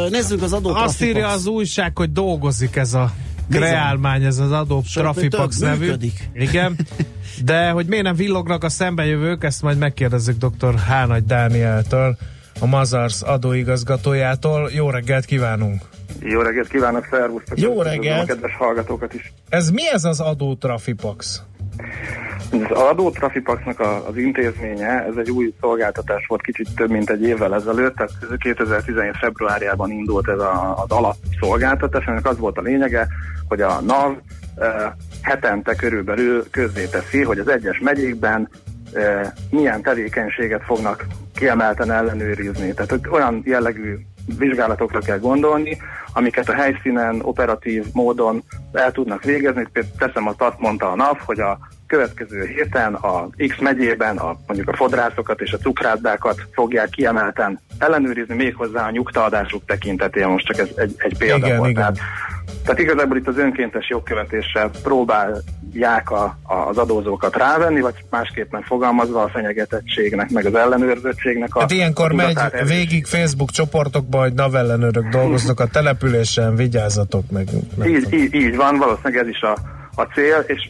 [0.09, 3.13] nézzük az adó Azt írja az újság, hogy dolgozik ez a
[3.49, 5.85] kreálmány, ez az adó Trafipax nevű.
[5.85, 6.29] működik.
[6.33, 6.75] Igen.
[7.45, 10.79] De hogy miért nem villognak a szembejövők, ezt majd megkérdezzük dr.
[10.79, 12.17] Hánagy Dánieltől,
[12.59, 14.69] a Mazars adóigazgatójától.
[14.73, 15.81] Jó reggelt kívánunk!
[16.19, 17.59] Jó reggelt kívánok, szervusztok!
[17.59, 18.23] Jó reggelt.
[18.23, 19.33] A kedves hallgatókat is.
[19.49, 21.41] Ez mi ez az adó Trafipax?
[22.51, 27.21] Az adó Trafipaxnak a, az intézménye, ez egy új szolgáltatás volt kicsit több mint egy
[27.21, 29.17] évvel ezelőtt, tehát 2017.
[29.17, 33.07] februárjában indult ez a, az alapszolgáltatás, ennek az volt a lényege,
[33.47, 34.17] hogy a NAV
[34.55, 34.91] eh,
[35.21, 38.49] hetente körülbelül közzéteszi, hogy az egyes megyékben
[38.93, 42.73] eh, milyen tevékenységet fognak kiemelten ellenőrizni.
[42.73, 43.95] Tehát hogy olyan jellegű
[44.37, 45.77] vizsgálatokra kell gondolni,
[46.13, 49.67] amiket a helyszínen operatív módon el tudnak végezni.
[49.71, 54.37] Például teszem azt, azt mondta a NAV, hogy a következő héten a X megyében a,
[54.47, 60.29] mondjuk a fodrászokat és a cukrászdákat fogják kiemelten ellenőrizni, méghozzá a nyugtaadásuk tekintetében.
[60.29, 61.69] Most csak ez egy, egy példa Igen, volt.
[61.69, 61.81] igen.
[61.83, 61.97] Tehát,
[62.63, 69.21] tehát igazából itt az önkéntes jogkövetéssel próbálják a, a, az adózókat rávenni, vagy másképpen fogalmazva
[69.23, 72.79] a fenyegetettségnek, meg az ellenőrzöttségnek a Hát ilyenkor megy tudatát erősíteni.
[72.79, 77.47] végig Facebook csoportokba, hogy navellenőrök dolgoznak a településen, vigyázzatok meg.
[77.77, 79.57] meg Így, így, így van, valószínűleg ez is a,
[79.95, 80.69] a cél, és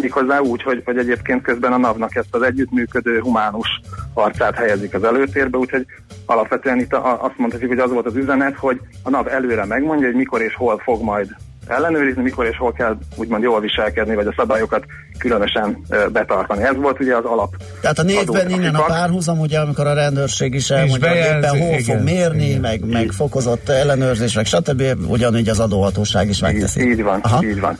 [0.00, 3.80] méghozzá úgy, hogy, hogy egyébként közben a NAV-nak ezt az együttműködő humánus
[4.14, 5.86] arcát helyezik az előtérbe, úgyhogy
[6.26, 10.06] alapvetően itt a, azt mondhatjuk, hogy az volt az üzenet, hogy a NAV előre megmondja,
[10.06, 11.36] hogy mikor és hol fog majd
[11.70, 14.84] ellenőrizni, mikor és hol kell úgymond jól viselkedni, vagy a szabályokat
[15.18, 15.78] különösen
[16.12, 16.62] betartani.
[16.62, 17.54] Ez volt ugye az alap.
[17.80, 21.78] Tehát a névben innen a párhuzam, ugye, amikor a rendőrség is elmondja, hogy éppen hol
[21.78, 22.60] igen, fog mérni, igen.
[22.60, 24.82] meg, meg fokozott ellenőrzés, meg stb.
[25.08, 26.80] Ugyanígy az adóhatóság is megteszi.
[26.80, 27.44] Így, így van, Aha.
[27.44, 27.78] így van.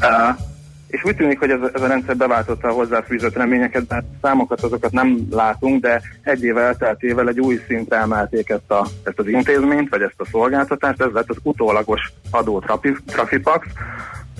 [0.00, 0.48] Uh,
[0.90, 4.92] és úgy tűnik, hogy ez, ez a rendszer beváltotta a hozzáfűzött reményeket, mert számokat azokat
[4.92, 9.88] nem látunk, de egy év elteltével egy új szintre emelték ezt, a, ezt az intézményt,
[9.88, 13.66] vagy ezt a szolgáltatást, ez lett az utólagos adó trafi, Trafipax,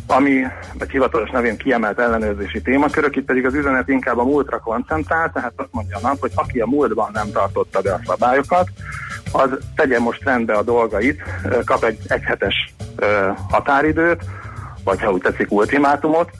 [0.07, 0.45] ami
[0.79, 5.53] egy hivatalos nevén kiemelt ellenőrzési témakörök, itt pedig az üzenet inkább a múltra koncentrál, tehát
[5.57, 8.69] azt mondja a nap, hogy aki a múltban nem tartotta be a szabályokat,
[9.33, 11.23] az tegye most rendbe a dolgait,
[11.65, 12.75] kap egy egyhetes
[13.49, 14.25] határidőt,
[14.85, 16.31] vagy ha úgy tetszik, ultimátumot,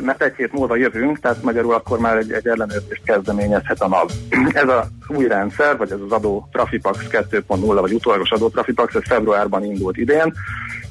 [0.00, 4.10] mert egy hét múlva jövünk, tehát magyarul akkor már egy, egy ellenőrzést kezdeményezhet a NAV.
[4.62, 9.02] Ez az új rendszer, vagy ez az adó Trafipax 2.0, vagy utólagos adó Trafipax, ez
[9.04, 10.32] februárban indult idén,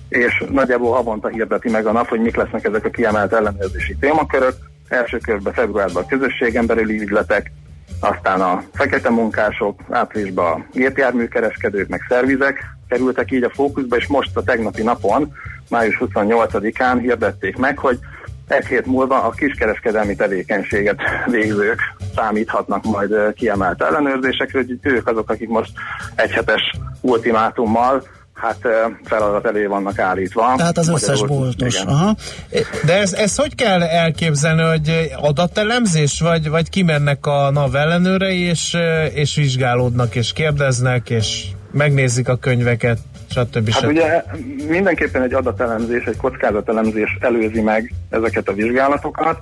[0.10, 4.54] és nagyjából havonta hirdeti meg a NAV, hogy mik lesznek ezek a kiemelt ellenőrzési témakörök.
[4.88, 7.52] Első körben februárban a közösségen belüli ügyletek,
[8.00, 14.38] aztán a fekete munkások, áprilisban a gépjárműkereskedők, meg szervizek kerültek így a fókuszba, és most
[14.38, 15.34] a tegnapi napon,
[15.70, 18.00] május 28-án hirdették meg, hogy
[18.48, 21.80] egy hét múlva a kiskereskedelmi tevékenységet végzők
[22.16, 25.72] számíthatnak majd kiemelt ellenőrzésekre, hogy ők azok, akik most
[26.16, 26.62] egyhetes
[27.02, 28.04] ultimátummal
[28.34, 28.58] hát
[29.04, 30.54] feladat elé vannak állítva.
[30.58, 31.76] Tehát az összes boltos.
[31.76, 32.16] Aha.
[32.86, 38.78] De ez, ez hogy kell elképzelni, hogy adatelemzés, vagy, vagy kimennek a NAV ellenőrei, és,
[39.14, 43.00] és vizsgálódnak, és kérdeznek, és megnézik a könyveket,
[43.30, 43.70] stb.
[43.70, 44.24] Hát ugye
[44.68, 49.40] mindenképpen egy adatelemzés, egy kockázatelemzés előzi meg ezeket a vizsgálatokat.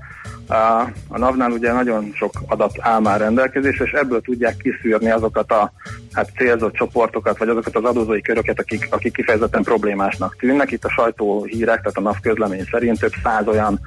[0.48, 5.72] A, NAV-nál ugye nagyon sok adat áll már rendelkezésre, és ebből tudják kiszűrni azokat a
[6.12, 10.72] hát célzott csoportokat, vagy azokat az adózói köröket, akik, akik kifejezetten problémásnak tűnnek.
[10.72, 13.80] Itt a sajtóhírek, tehát a NAV közlemény szerint több száz olyan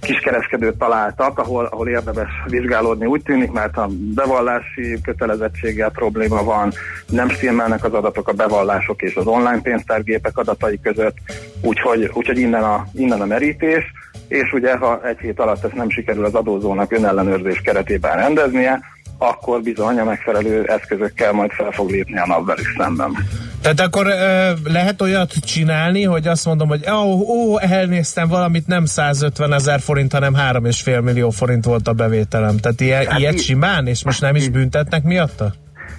[0.00, 6.72] kiskereskedőt találtak, ahol, ahol érdemes vizsgálódni úgy tűnik, mert a bevallási kötelezettséggel probléma van,
[7.08, 11.16] nem stimmelnek az adatok a bevallások és az online pénztárgépek adatai között,
[11.62, 13.92] úgyhogy, úgyhogy innen, a, innen a merítés,
[14.30, 18.80] és ugye ha egy hét alatt ezt nem sikerül az adózónak önellenőrzés keretében rendeznie,
[19.18, 23.16] akkor bizony a megfelelő eszközökkel majd fel fog lépni a NAV velük szemben.
[23.62, 28.84] Tehát akkor ö, lehet olyat csinálni, hogy azt mondom, hogy ó, ó, elnéztem valamit, nem
[28.84, 32.56] 150 ezer forint, hanem 3,5 millió forint volt a bevételem.
[32.56, 35.52] Tehát ilyen, Hát ilyet így- simán, és most nem is büntetnek miatta?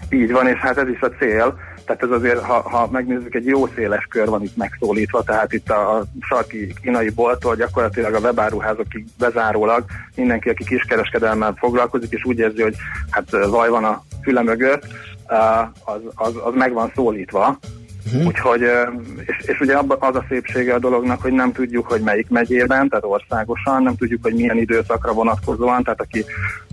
[0.09, 1.55] Így van, és hát ez is a cél.
[1.85, 5.69] Tehát ez azért, ha, ha megnézzük, egy jó széles kör van itt megszólítva, tehát itt
[5.69, 12.61] a, sarki kínai bolttól gyakorlatilag a webáruházakig bezárólag mindenki, aki kiskereskedelmmel foglalkozik, és úgy érzi,
[12.61, 12.75] hogy
[13.09, 14.85] hát vaj van a füle mögött,
[15.85, 17.59] az, az, az meg van szólítva.
[18.05, 18.25] Uh-huh.
[18.25, 18.61] Úgyhogy,
[19.25, 23.05] és, és ugye az a szépsége a dolognak, hogy nem tudjuk, hogy melyik megyében, tehát
[23.05, 26.25] országosan, nem tudjuk, hogy milyen időszakra vonatkozóan, tehát aki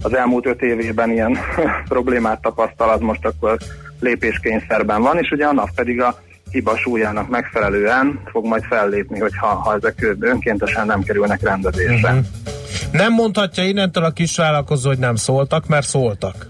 [0.02, 1.38] az elmúlt öt évében ilyen
[1.88, 3.58] problémát tapasztal, az most akkor
[4.00, 9.46] lépéskényszerben van, és ugye a NAV pedig a hiba súlyának megfelelően fog majd fellépni, hogyha
[9.46, 12.10] ha ezek önkéntesen nem kerülnek rendezésre.
[12.10, 12.26] Uh-huh.
[12.92, 16.47] Nem mondhatja innentől a kisvállalkozó, hogy nem szóltak, mert szóltak.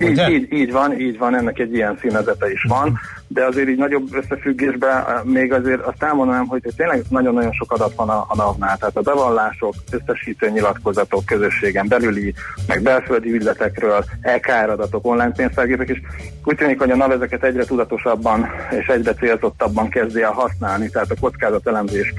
[0.00, 3.76] Így, így, így van, így van, ennek egy ilyen színezete is van, de azért így
[3.76, 8.36] nagyobb összefüggésben eh, még azért azt elmondanám, hogy tényleg nagyon-nagyon sok adat van a, a
[8.36, 12.34] NAV-nál, tehát a bevallások, összesítő nyilatkozatok közösségen belüli,
[12.66, 16.00] meg belföldi ügyletekről, EKR adatok, online pénztárgépek, és
[16.44, 21.10] úgy tűnik, hogy a NAV ezeket egyre tudatosabban és egyre célzottabban kezdi el használni, tehát
[21.10, 22.14] a kockázatelemzés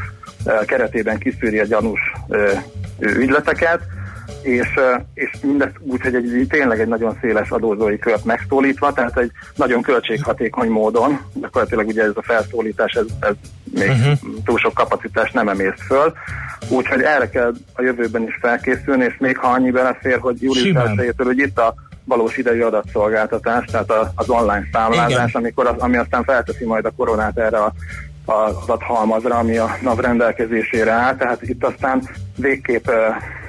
[0.46, 2.00] eh, keretében kiszűri a gyanús
[2.30, 2.64] eh,
[3.00, 3.82] ügyleteket,
[4.42, 4.68] és,
[5.14, 9.82] és mindezt úgy, hogy egy, tényleg egy nagyon széles adózói kört megszólítva, tehát egy nagyon
[9.82, 13.34] költséghatékony módon, gyakorlatilag ugye ez a felszólítás, ez, ez
[13.72, 14.18] még uh-huh.
[14.46, 16.14] túl sok kapacitást nem emészt föl,
[16.70, 21.14] úgyhogy erre kell a jövőben is felkészülni, és még ha annyi belefér, hogy július 1
[21.18, 21.74] hogy itt a
[22.06, 27.38] valós idejű adatszolgáltatás, tehát az online számlázás, amikor az, ami aztán felteszi majd a koronát
[27.38, 27.74] erre a
[28.26, 32.88] az adathalmazra, ami a NAV rendelkezésére áll, tehát itt aztán végképp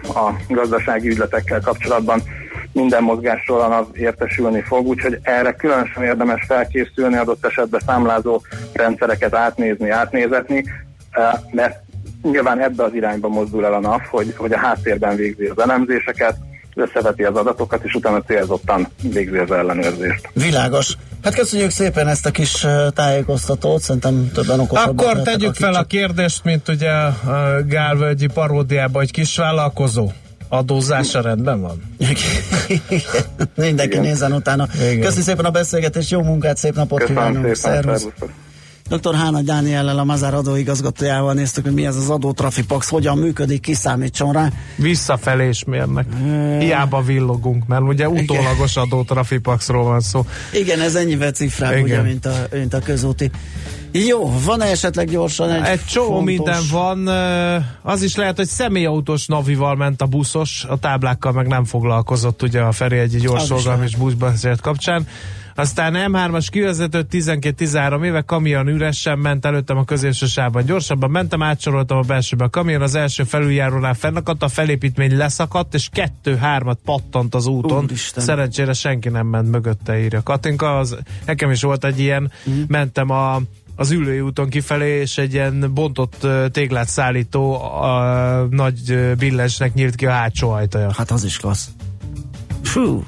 [0.02, 2.22] a gazdasági ügyletekkel kapcsolatban
[2.72, 8.40] minden mozgásról a NAV értesülni fog, úgyhogy erre különösen érdemes felkészülni, adott esetben számlázó
[8.72, 10.64] rendszereket átnézni, átnézetni,
[11.50, 11.82] mert
[12.22, 16.36] nyilván ebbe az irányba mozdul el a NAV, hogy, hogy a háttérben végzi az elemzéseket,
[16.74, 20.28] összeveti az adatokat, és utána célzottan végzi az ellenőrzést.
[20.32, 20.96] Világos.
[21.26, 25.82] Hát köszönjük szépen ezt a kis tájékoztatót, szerintem többen okosabbak Akkor tegyük fel csak...
[25.82, 27.16] a kérdést, mint ugye a
[27.68, 30.10] Gálvölgyi paródiában, hogy kis vállalkozó.
[30.48, 31.82] Adózása rendben van?
[33.54, 34.66] Mindenki nézzen utána.
[34.66, 37.54] Köszönjük szépen a beszélgetést, jó munkát, szép napot Köszönöm kívánunk.
[37.54, 38.06] Szervusz.
[38.88, 39.14] Dr.
[39.14, 44.52] Hána Dániellel, a Mazár adóigazgatójával néztük, hogy mi ez az adótrafipax, hogyan működik, kiszámítson rá.
[44.76, 46.06] Visszafelé is mérnek.
[46.26, 46.58] E...
[46.58, 50.26] Hiába villogunk, mert ugye utólagos adótrafipaxról van szó.
[50.52, 53.30] Igen, ez ennyivel cifrább, ugye, mint a, mint a közúti.
[54.04, 56.34] Jó, van-e esetleg gyorsan egy Egy csomó fontos...
[56.34, 57.06] minden van.
[57.82, 62.60] Az is lehet, hogy személyautós navival ment a buszos, a táblákkal meg nem foglalkozott ugye
[62.60, 65.06] a Feri egy gyorsolgalmi és buszbeszélt kapcsán.
[65.58, 70.64] Aztán M3-as kivezető 12-13 éve kamion üresen ment előttem a középső sávban.
[70.64, 72.44] Gyorsabban mentem, átsoroltam a belsőbe.
[72.44, 77.84] A kamion az első felüljárónál fennakadt, a felépítmény leszakadt, és kettő-hármat pattant az úton.
[77.84, 78.24] Úristen.
[78.24, 80.78] Szerencsére senki nem ment mögötte, írja Katinka.
[80.78, 82.62] Az, nekem is volt egy ilyen, mm.
[82.68, 83.40] mentem a
[83.76, 90.06] az ülői úton kifelé, és egy ilyen bontott téglát szállító a nagy billensnek nyílt ki
[90.06, 90.92] a hátsó ajtaja.
[90.96, 91.68] Hát az is klassz.
[92.62, 93.04] Fú,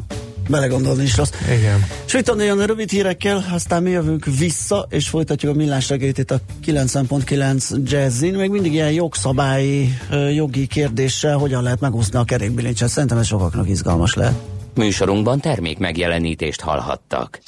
[0.48, 1.32] belegondolni is rossz.
[1.58, 1.84] Igen.
[2.06, 6.30] És itt olyan rövid hírekkel, aztán mi jövünk vissza, és folytatjuk a millás reggelit itt
[6.30, 8.34] a 90.9 Jazzin.
[8.34, 9.98] Még mindig ilyen jogszabályi,
[10.34, 12.88] jogi kérdéssel, hogyan lehet megúszni a kerékbilincset.
[12.88, 14.34] Szerintem ez sokaknak izgalmas lehet.
[14.74, 17.40] Műsorunkban termék megjelenítést hallhattak.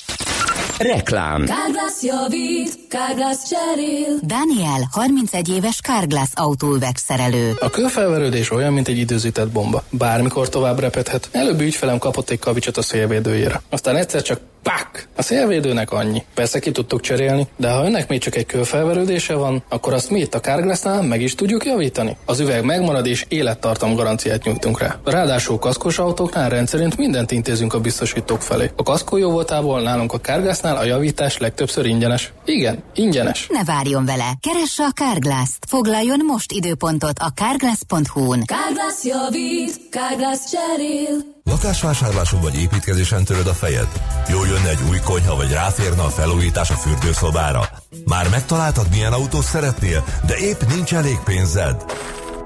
[0.81, 1.45] Reklám.
[1.45, 4.18] Kárglász javít, Kárglász cserél.
[4.22, 7.53] Daniel, 31 éves Kárglász autóüveg szerelő.
[7.59, 9.83] A kőfelverődés olyan, mint egy időzített bomba.
[9.91, 11.28] Bármikor tovább repedhet.
[11.33, 13.62] Előbbi ügyfelem kapott egy kavicsot a szélvédőjére.
[13.68, 15.09] Aztán egyszer csak Pák!
[15.17, 16.25] A szélvédőnek annyi.
[16.35, 20.21] Persze ki tudtuk cserélni, de ha önnek még csak egy kőfelverődése van, akkor azt mi
[20.21, 22.17] itt a Carglassnál meg is tudjuk javítani.
[22.25, 24.99] Az üveg megmarad és élettartam garanciát nyújtunk rá.
[25.05, 28.71] Ráadásul kaszkos autóknál rendszerint mindent intézünk a biztosítók felé.
[28.77, 32.33] A kaszkó jó voltából nálunk a Carglassnál a javítás legtöbbször ingyenes.
[32.45, 33.47] Igen, ingyenes.
[33.51, 34.33] Ne várjon vele.
[34.41, 35.67] Keresse a Carglass-t.
[35.69, 38.43] Foglaljon most időpontot a carglass.hu-n.
[38.47, 41.39] Carglass javít, Carglass cserél.
[41.45, 43.88] Lakásvásárláson vagy építkezésen töröd a fejed?
[44.28, 47.68] Jó jönne egy új konyha, vagy ráférne a felújítás a fürdőszobára?
[48.07, 51.84] Már megtaláltad, milyen autót szeretnél, de épp nincs elég pénzed?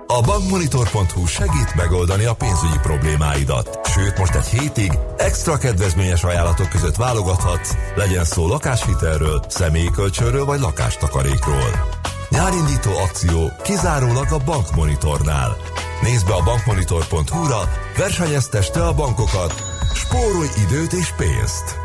[0.07, 3.81] A bankmonitor.hu segít megoldani a pénzügyi problémáidat.
[3.89, 10.61] Sőt, most egy hétig extra kedvezményes ajánlatok között válogathatsz, legyen szó lakáshitelről, személyi kölcsönről vagy
[10.61, 11.89] lakástakarékról.
[12.29, 15.57] Nyárindító akció kizárólag a Bankmonitornál.
[16.05, 19.55] Nézd be a bankmonitor.hu-ra, versenyezteste a bankokat,
[19.95, 21.84] spórolj időt és pénzt!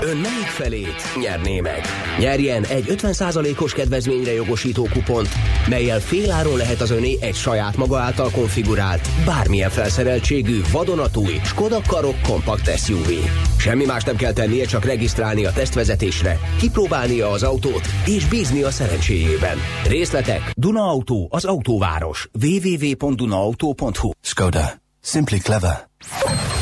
[0.00, 1.84] Ön melyik felét nyerné meg?
[2.18, 5.28] Nyerjen egy 50%-os kedvezményre jogosító kupont,
[5.68, 12.16] melyel féláron lehet az öné egy saját maga által konfigurált, bármilyen felszereltségű, vadonatúj Skoda Karoq
[12.22, 13.10] Compact SUV.
[13.58, 18.70] Semmi más nem kell tennie, csak regisztrálni a tesztvezetésre, kipróbálnia az autót és bízni a
[18.70, 19.58] szerencséjében.
[19.88, 22.28] Részletek Duna Auto, az autóváros.
[22.42, 24.72] www.dunaauto.hu Skoda.
[25.02, 25.88] Simply clever.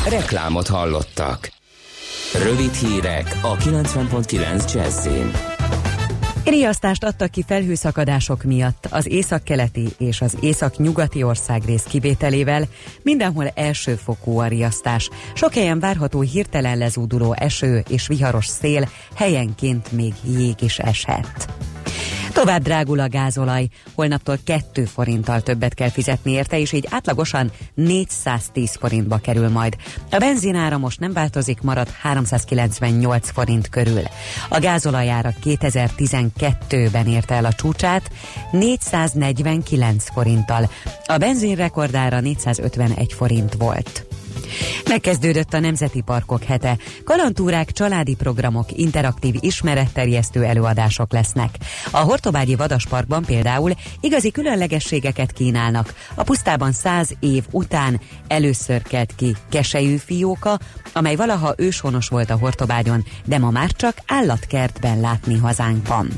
[0.09, 1.53] Reklámot hallottak.
[2.33, 5.31] Rövid hírek a 90.9 Jazzin.
[6.45, 12.63] Riasztást adtak ki felhőszakadások miatt az északkeleti és az északnyugati országrész kivételével.
[13.01, 15.09] Mindenhol elsőfokú a riasztás.
[15.33, 21.47] Sok helyen várható hirtelen lezúduló eső és viharos szél, helyenként még jég is eshet.
[22.35, 28.75] Tovább drágul a gázolaj, holnaptól 2 forinttal többet kell fizetni érte, és így átlagosan 410
[28.79, 29.75] forintba kerül majd.
[30.11, 34.01] A benzinára most nem változik, marad 398 forint körül.
[34.49, 38.11] A gázolajára 2012-ben érte el a csúcsát
[38.51, 40.69] 449 forinttal.
[41.05, 44.14] A benzinrekordára 451 forint volt.
[44.87, 46.77] Megkezdődött a Nemzeti Parkok hete.
[47.03, 51.55] Kalantúrák, családi programok, interaktív ismeretterjesztő előadások lesznek.
[51.91, 55.93] A Hortobágyi Vadasparkban például igazi különlegességeket kínálnak.
[56.15, 60.59] A pusztában száz év után először kelt ki kesejű fióka,
[60.93, 66.09] amely valaha őshonos volt a Hortobágyon, de ma már csak állatkertben látni hazánkban.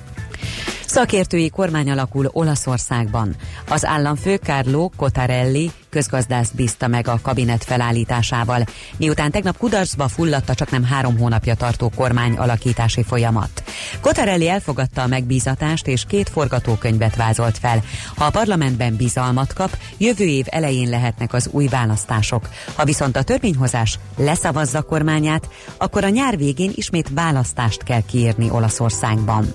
[0.88, 3.35] Szakértői kormány alakul Olaszországban.
[3.69, 8.63] Az államfő Carlo Cottarelli közgazdász bízta meg a kabinet felállításával,
[8.97, 13.63] miután tegnap kudarcba fulladt a csak nem három hónapja tartó kormány alakítási folyamat.
[14.01, 17.81] Cottarelli elfogadta a megbízatást és két forgatókönyvet vázolt fel.
[18.15, 22.49] Ha a parlamentben bizalmat kap, jövő év elején lehetnek az új választások.
[22.75, 29.53] Ha viszont a törvényhozás leszavazza kormányát, akkor a nyár végén ismét választást kell kiírni Olaszországban.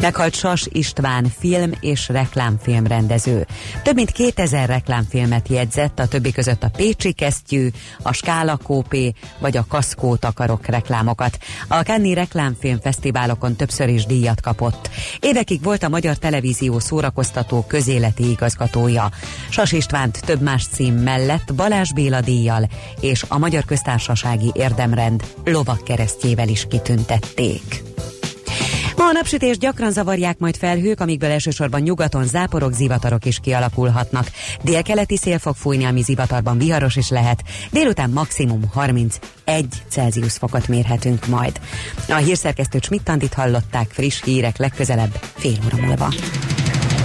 [0.00, 3.46] Meghalt Sas István film és reklámfilm rendező.
[3.82, 7.68] Több mint 2000 reklámfilmet jegyzett, a többi között a Pécsi Kesztyű,
[8.02, 11.38] a Skála Kópé vagy a Kaszkó takarok reklámokat.
[11.68, 14.90] A Cannes reklámfilm fesztiválokon többször is díjat kapott.
[15.20, 19.10] Évekig volt a Magyar Televízió szórakoztató közéleti igazgatója.
[19.48, 22.68] Sas Istvánt több más cím mellett Balázs Béla díjjal
[23.00, 27.93] és a Magyar Köztársasági Érdemrend lovak keresztjével is kitüntették.
[28.96, 34.30] Ma a napsütés gyakran zavarják majd felhők, amikből elsősorban nyugaton záporok, zivatarok is kialakulhatnak.
[34.62, 37.42] Délkeleti szél fog fújni, ami zivatarban viharos is lehet.
[37.70, 39.18] Délután maximum 31
[39.88, 41.60] Celsius fokot mérhetünk majd.
[42.08, 46.08] A hírszerkesztő Csmittandit hallották friss hírek legközelebb fél óra múlva.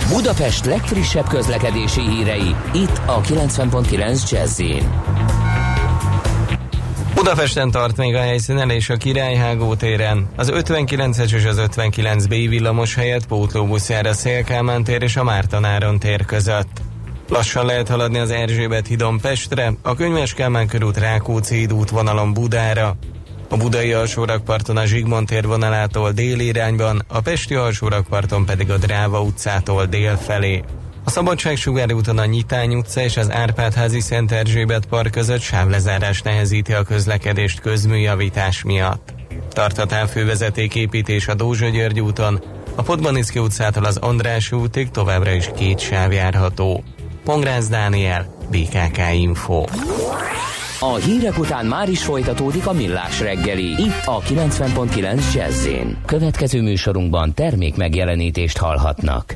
[0.10, 4.62] Budapest legfrissebb közlekedési hírei itt a 90.9 jazz
[7.20, 10.30] Budapesten tart még a helyszínelés a Királyhágó téren.
[10.36, 16.00] Az 59-es és az 59B villamos helyett pótlóbusz jár a Szélkámán tér és a Mártanáron
[16.00, 16.82] tér között.
[17.30, 22.96] Lassan lehet haladni az Erzsébet hidon Pestre, a Könyves Kálmán körút Rákóczi híd útvonalon Budára,
[23.50, 29.22] a budai alsórakparton a Zsigmond tér vonalától déli irányban, a pesti alsórakparton pedig a Dráva
[29.22, 30.64] utcától dél felé.
[31.10, 36.74] A Szabadságsugár úton a Nyitány utca és az Árpádházi Szent Erzsébet park között sávlezárás nehezíti
[36.74, 39.14] a közlekedést közműjavítás miatt.
[39.54, 42.44] Tartatán fővezeték építés a Dózsa György úton,
[42.76, 46.84] a Podmaniszki utcától az András útig továbbra is két sáv járható.
[47.24, 49.64] Pongrász Dániel, BKK Info.
[50.80, 53.68] A hírek után már is folytatódik a millás reggeli.
[53.68, 55.68] Itt a 90.9 jazz
[56.06, 59.34] Következő műsorunkban termék megjelenítést hallhatnak.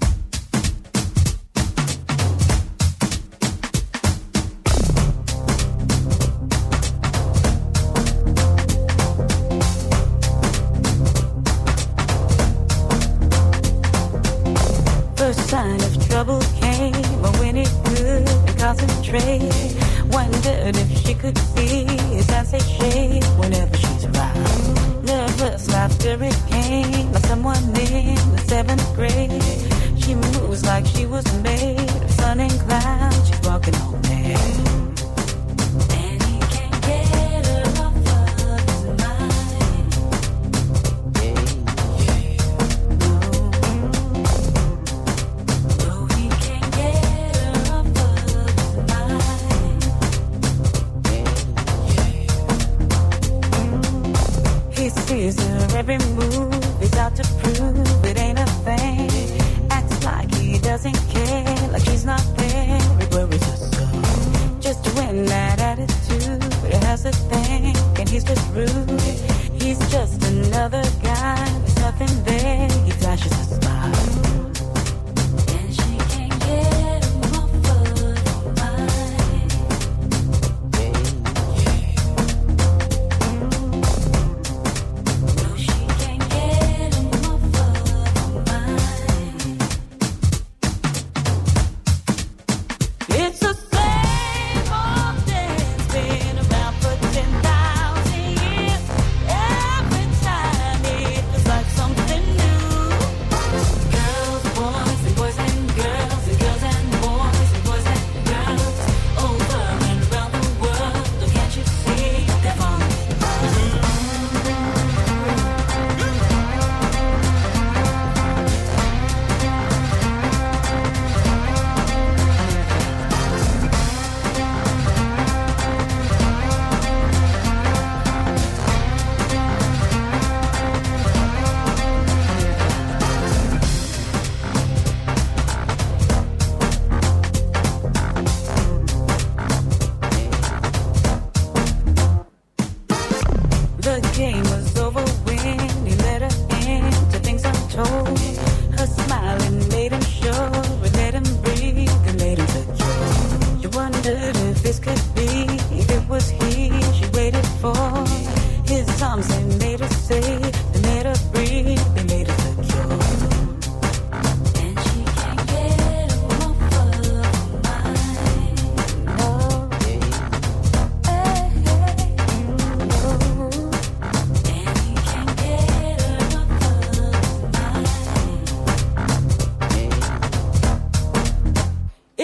[55.83, 56.32] every move.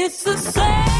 [0.10, 0.99] It's the same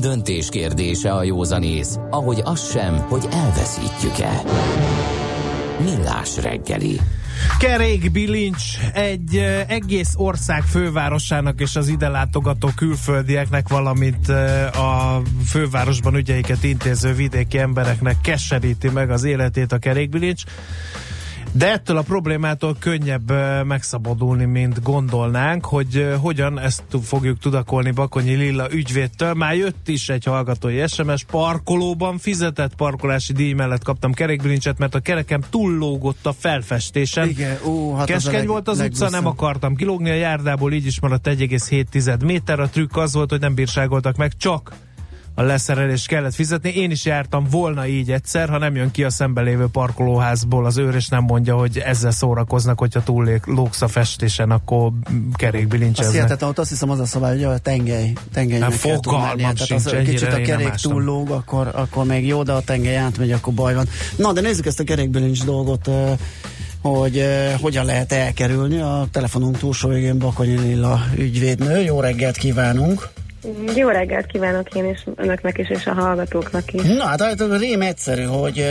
[0.00, 4.42] Döntés kérdése a józanész, ahogy az sem, hogy elveszítjük-e.
[5.84, 7.00] Millás reggeli.
[7.58, 9.36] Kerék bilincs egy
[9.68, 14.28] egész ország fővárosának és az ide látogató külföldieknek, valamint
[14.72, 20.42] a fővárosban ügyeiket intéző vidéki embereknek keseríti meg az életét a kerékbilincs.
[21.52, 23.32] De ettől a problémától könnyebb
[23.66, 29.34] megszabadulni, mint gondolnánk, hogy hogyan ezt fogjuk tudakolni Bakonyi Lilla ügyvédtől.
[29.34, 35.00] Már jött is egy hallgatói SMS, parkolóban fizetett parkolási díj mellett kaptam kerékbilincset, mert a
[35.00, 37.28] kerekem túllógott a felfestésen.
[37.28, 40.86] Igen, ó, hát az Keskeny leg- volt az utca, nem akartam kilógni a járdából, így
[40.86, 42.60] is maradt 1,7 méter.
[42.60, 44.72] A trükk az volt, hogy nem bírságoltak meg, csak
[45.38, 46.70] a leszerelés kellett fizetni.
[46.70, 50.76] Én is jártam volna így egyszer, ha nem jön ki a szemben lévő parkolóházból az
[50.78, 56.14] őr, és nem mondja, hogy ezzel szórakoznak, hogyha túl lógsz a festésen, akkor Azt kerékbilincselnek.
[56.14, 59.52] hihetetlen, ott azt hiszem az a szabály, hogy a tengely, tengelynek Nem, tud fogalmam mennie.
[59.52, 62.96] Tehát az, sincs, kicsit a kerék túl lóg, akkor, akkor még jó, de a tengely
[62.96, 63.88] átmegy, akkor baj van.
[64.16, 65.90] Na, de nézzük ezt a kerékbilincs dolgot,
[66.82, 68.80] hogy ö, hogyan lehet elkerülni.
[68.80, 71.82] A telefonunk túlsó végén Bakonyi Lilla ügyvédnő.
[71.82, 73.08] Jó reggelt kívánunk!
[73.76, 76.82] Jó reggelt kívánok én is önöknek is, és a hallgatóknak is.
[76.82, 78.64] Na, hát hát rém egyszerű, hogy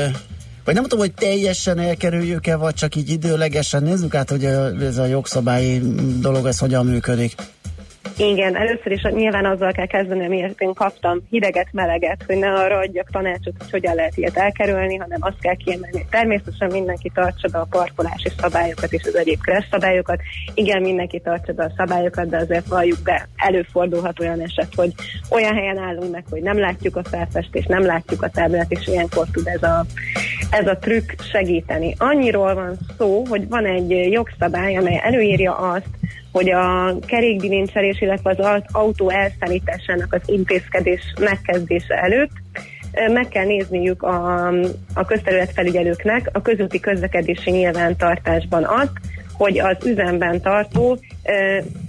[0.68, 4.44] vagy nem tudom, hogy teljesen elkerüljük-e, vagy csak így időlegesen nézzük át, hogy
[4.82, 5.82] ez a jogszabályi
[6.20, 7.36] dolog, ez hogyan működik.
[8.20, 12.78] Igen, először is nyilván azzal kell kezdeni, amiért én kaptam hideget, meleget, hogy ne arra
[12.78, 17.58] adjak tanácsot, hogy hogyan lehet ilyet elkerülni, hanem azt kell kiemelni, természetesen mindenki tartsa be
[17.58, 20.20] a parkolási szabályokat és az egyéb kressz szabályokat.
[20.54, 24.94] Igen, mindenki tartsa be a szabályokat, de azért valljuk be, előfordulhat olyan eset, hogy
[25.30, 29.28] olyan helyen állunk meg, hogy nem látjuk a felfestést, nem látjuk a táblát, és ilyenkor
[29.32, 29.86] tud ez a,
[30.52, 31.96] ez a trükk segíteni.
[31.98, 35.90] Annyiról van szó, hogy van egy jogszabály, amely előírja azt,
[36.32, 42.32] hogy a kerékbilincselés, illetve az aut- autó elszállításának az intézkedés megkezdése előtt
[43.08, 44.48] meg kell nézniük a,
[44.94, 48.92] a közterületfelügyelőknek a közúti közlekedési nyilvántartásban azt,
[49.38, 50.98] hogy az üzemben tartó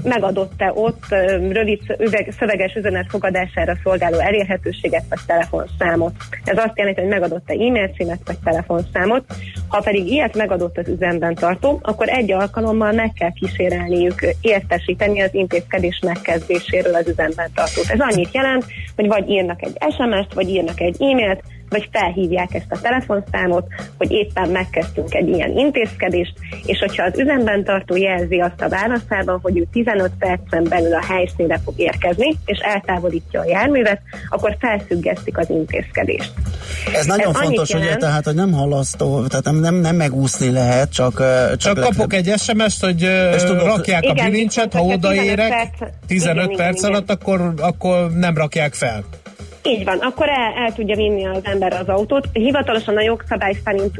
[0.02, 1.04] megadott-e ott
[1.50, 1.80] rövid
[2.38, 6.12] szöveges üzenet fogadására szolgáló elérhetőséget vagy telefonszámot.
[6.44, 9.24] Ez azt jelenti, hogy megadott-e e-mail címet vagy telefonszámot.
[9.68, 15.34] Ha pedig ilyet megadott az üzemben tartó, akkor egy alkalommal meg kell kísérelniük értesíteni az
[15.34, 17.90] intézkedés megkezdéséről az üzemben tartót.
[17.90, 18.64] Ez annyit jelent,
[18.96, 23.64] hogy vagy írnak egy SMS-t, vagy írnak egy e-mailt, vagy felhívják ezt a telefonszámot,
[23.98, 26.32] hogy éppen megkezdtünk egy ilyen intézkedést,
[26.66, 31.04] és hogyha az üzemben tartó jelzi azt a válaszában, hogy ő 15 percen belül a
[31.04, 36.32] helyszínre fog érkezni, és eltávolítja a járművet, akkor felfüggesztik az intézkedést.
[36.94, 40.50] Ez nagyon Ez fontos, ugye, jelent- tehát, hogy nem halasztó, tehát nem, nem, nem megúszni
[40.50, 41.18] lehet, csak...
[41.20, 41.24] ö,
[41.56, 43.02] Csak legfeljebb- kapok egy SMS-t, hogy
[43.34, 46.90] És tudod- rakják a Igen, bilincset, ha hogyha 15 odaérek, perc- 15 igen, perc igen,
[46.90, 49.04] alatt, akkor, akkor nem rakják fel.
[49.68, 52.28] Így van, akkor el, el tudja vinni az ember az autót.
[52.32, 53.98] Hivatalosan a jogszabály szerint,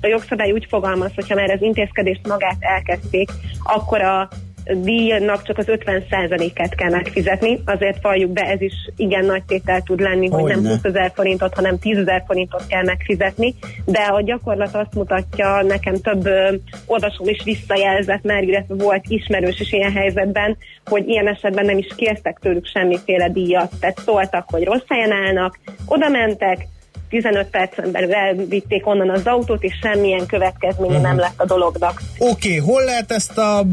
[0.00, 3.30] a jogszabály úgy fogalmaz, hogyha már az intézkedést magát elkezdték,
[3.62, 4.28] akkor a
[4.72, 10.00] díjnak csak az 50%-át kell megfizetni, azért valljuk be, ez is igen nagy tétel tud
[10.00, 10.68] lenni, hogy nem Hogyne.
[10.68, 13.54] 20 ezer forintot, hanem 10 ezer forintot kell megfizetni,
[13.84, 16.54] de a gyakorlat azt mutatja, nekem több ö,
[16.86, 21.88] olvasóm is visszajelzett már, illetve volt ismerős is ilyen helyzetben, hogy ilyen esetben nem is
[21.96, 26.66] kértek tőlük semmiféle díjat, tehát szóltak, hogy rossz helyen állnak, oda mentek,
[27.14, 32.02] 15 percen belül elvitték onnan az autót, és semmilyen következménye nem lett a dolognak.
[32.18, 33.64] Oké, okay, hol lehet ezt a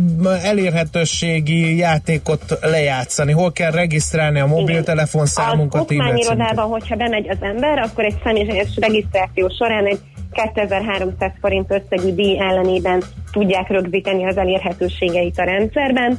[0.44, 3.32] elérhetőségi játékot lejátszani?
[3.32, 5.82] Hol kell regisztrálni a mobiltelefonszámunkat?
[5.82, 10.00] Az okmányirodában, hogyha bemegy az ember, akkor egy személyes regisztráció során egy
[10.32, 16.18] 2300 forint összegű díj ellenében tudják rögzíteni az elérhetőségeit a rendszerben.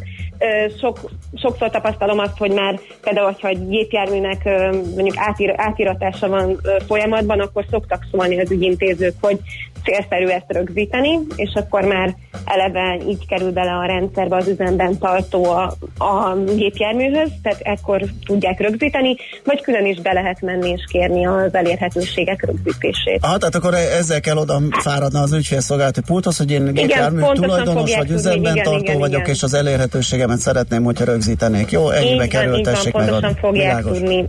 [0.80, 7.40] Sok, sokszor tapasztalom azt, hogy már például, ha egy gépjárműnek mondjuk átir, átiratása van folyamatban,
[7.40, 9.38] akkor szoktak szólni az ügyintézők, hogy
[9.84, 15.44] célszerű ezt rögzíteni, és akkor már eleve így kerül bele a rendszerbe az üzemben tartó
[15.44, 21.26] a, a gépjárműhöz, tehát ekkor tudják rögzíteni, vagy külön is be lehet menni és kérni
[21.26, 23.18] az elérhetőségek rögzítését.
[23.20, 27.96] Aha, tehát akkor ezzel kell oda fáradni az ügyfélszolgálati pulthoz, hogy én gépjármű pontosan tulajdonos
[27.96, 29.34] vagy üzemben igen, tartó igen, vagyok, igen.
[29.34, 31.70] és az elérhetőségemet szeretném, hogyha rögzítenék.
[31.70, 33.98] Jó, ennyibe így van, kerül, így van, tessék pontosan fogják Világos.
[33.98, 34.28] tudni.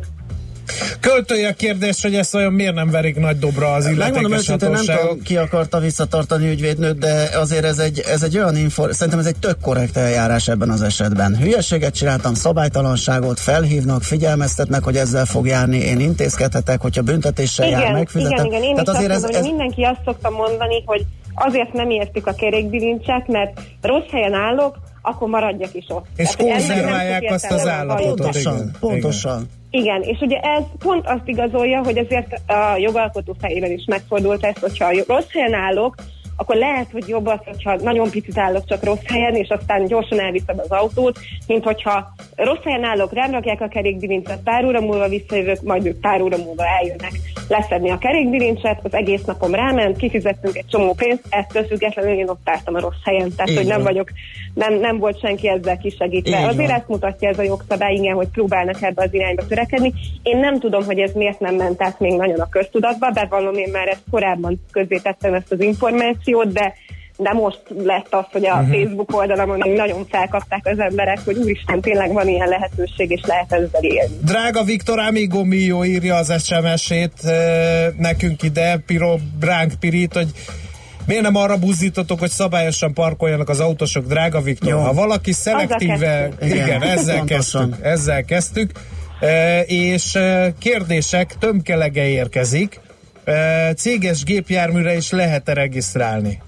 [0.99, 4.69] Költői a kérdés, hogy ezt olyan miért nem verik nagy dobra az Megmondom illetékes őszintén,
[4.69, 9.19] nem tudom, ki akarta visszatartani ügyvédnőt, de azért ez egy, ez egy olyan info, szerintem
[9.19, 11.37] ez egy tök korrekt eljárás ebben az esetben.
[11.37, 17.93] Hülyeséget csináltam, szabálytalanságot, felhívnak, figyelmeztetnek, hogy ezzel fog járni, én intézkedhetek, hogyha büntetéssel jár, Igen,
[17.93, 18.45] megfizetem.
[18.45, 20.83] igen, igen, én Tehát is azt azért ez, mondom, ez, hogy mindenki azt szokta mondani,
[20.85, 21.05] hogy
[21.35, 26.05] azért nem értik a kerékbilincset, mert rossz helyen állok, akkor maradjak is ott.
[26.15, 28.15] És nem konzerválják azt az állapotot.
[28.15, 29.47] pontosan, igen, pontosan.
[29.69, 34.59] Igen, és ugye ez pont azt igazolja, hogy azért a jogalkotó fejében is megfordult ez,
[34.59, 35.95] hogyha rossz helyen állok,
[36.35, 40.19] akkor lehet, hogy jobb az, hogyha nagyon picit állok csak rossz helyen, és aztán gyorsan
[40.19, 45.07] elviszem az autót, mint hogyha rossz helyen állok, rám rakják a kerékbilincset, pár óra múlva
[45.07, 47.11] visszajövök, majd ők pár óra múlva eljönnek
[47.47, 52.49] leszedni a kerékbilincset, az egész napom ráment, kifizettünk egy csomó pénzt, ettől függetlenül én ott
[52.49, 53.85] álltam a rossz helyen, tehát Így hogy nem van.
[53.85, 54.09] vagyok,
[54.53, 56.39] nem, nem volt senki ezzel kisegítve.
[56.39, 56.77] Így Azért van.
[56.77, 59.93] ezt mutatja ez a jogszabály, igen, hogy próbálnak ebbe az irányba törekedni.
[60.23, 63.69] Én nem tudom, hogy ez miért nem ment át még nagyon a köztudatba, bevallom én
[63.71, 66.73] már ezt korábban közzétettem ezt az információt, de
[67.17, 68.75] de most lett az, hogy a uh-huh.
[68.75, 73.51] Facebook oldalamon még nagyon felkapták az emberek, hogy úristen, tényleg van ilyen lehetőség, és lehet
[73.51, 74.15] ezzel élni.
[74.21, 80.31] Drága Viktor Amigo Mio írja az SMS-ét e, nekünk ide, Piro Bránk Pirit, hogy
[81.05, 84.69] miért nem arra buzdítotok, hogy szabályosan parkoljanak az autósok, drága Viktor?
[84.69, 84.79] Jó.
[84.79, 88.71] Ha valaki szelektíve, igen, Igen, ezzel kezdtük, ezzel kezdtük,
[89.19, 90.17] e, és
[90.59, 92.79] kérdések tömkelege érkezik,
[93.75, 96.41] céges gépjárműre is lehet-e regisztrálni?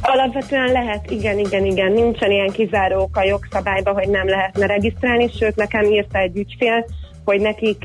[0.00, 1.92] Alapvetően lehet, igen, igen, igen.
[1.92, 6.86] Nincsen ilyen kizáró ok a jogszabályban, hogy nem lehetne regisztrálni, sőt, nekem írta egy ügyfél,
[7.24, 7.84] hogy nekik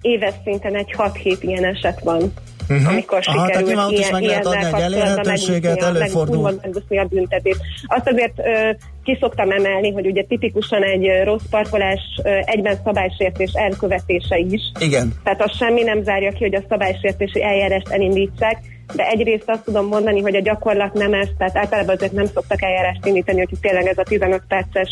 [0.00, 2.32] éves szinten egy 6-7 ilyen eset van.
[2.68, 2.88] Uh-huh.
[2.88, 6.36] Amikor Aha, tehát sikerült nyilván ott is ilyen, meg lehet adni egy elérhetőséget, meg- előfordul.
[6.36, 7.60] úgymond megúszni a büntetést.
[7.86, 8.70] Azt azért ö,
[9.04, 14.62] ki szoktam emelni, hogy ugye tipikusan egy rossz parkolás ö, egyben szabálysértés elkövetése is.
[14.80, 15.12] Igen.
[15.24, 18.58] Tehát az semmi nem zárja ki, hogy a szabálysértési eljárást elindítsák,
[18.94, 22.62] de egyrészt azt tudom mondani, hogy a gyakorlat nem ez, tehát általában azért nem szoktak
[22.62, 24.88] eljárást indítani, hogy tényleg ez a 15 perces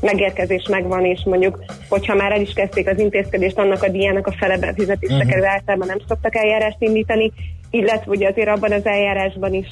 [0.00, 4.32] megérkezés megvan, és mondjuk, hogyha már el is kezdték az intézkedést, annak a díjának a
[4.32, 5.16] fele befizetésre Mhm.
[5.16, 5.30] uh-huh.
[5.30, 7.32] kerül, általában nem szoktak eljárást indítani.
[7.70, 9.66] Illetve ugye azért abban az eljárásban is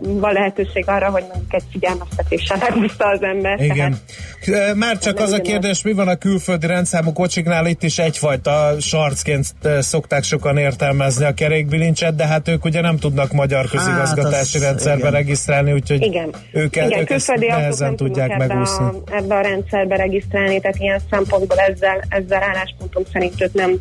[0.00, 3.60] van lehetőség arra, hogy mondjuk egy figyelmeztetéssel megbízta az ember.
[3.60, 3.96] Igen.
[4.44, 8.74] Tehát, Már csak az a kérdés, mi van a külföldi rendszámú kocsiknál, itt is egyfajta
[8.80, 9.46] sarcként
[9.78, 14.98] szokták sokan értelmezni a kerékbilincset, de hát ők ugye nem tudnak magyar közigazgatási az- rendszerbe
[14.98, 15.12] igen.
[15.12, 16.30] regisztrálni, úgyhogy Igen.
[16.52, 18.84] ők, Igen, ők ezt nehezen tudják ebbe megúszni.
[18.84, 23.78] a, ebbe a rendszerbe regisztrálni, tehát ilyen szempontból ezzel, ezzel álláspontom szerint ők nem,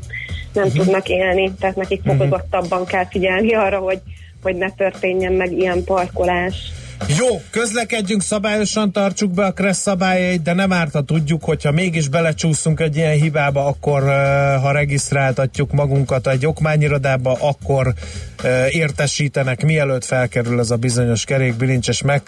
[0.53, 0.78] nem Mhm.
[0.78, 4.01] tudnak élni, tehát nekik fokozottabban kell figyelni arra, hogy,
[4.41, 6.72] hogy ne történjen meg ilyen parkolás.
[7.08, 12.08] Jó, közlekedjünk szabályosan, tartsuk be a kressz szabályait, de nem árt, ha tudjuk, hogyha mégis
[12.08, 14.04] belecsúszunk egy ilyen hibába, akkor
[14.62, 17.93] ha regisztráltatjuk magunkat egy okmányirodába, akkor
[18.70, 22.22] értesítenek, mielőtt felkerül ez a bizonyos kerékbilincs, és meg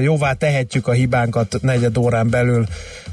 [0.00, 2.66] jóvá tehetjük a hibánkat negyed órán belül.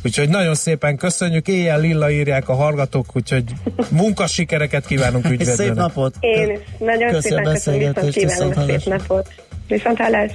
[0.06, 3.44] Úgyhogy nagyon szépen köszönjük, éjjel lilla írják a hallgatók, úgyhogy
[3.90, 5.56] munkasikereket kívánunk ügyvédőnek.
[5.56, 6.16] Szép napot!
[6.20, 9.34] Én is nagyon Köszi a szépen köszönöm, viszont viszont szép napot.
[9.68, 10.32] Viszont hallás.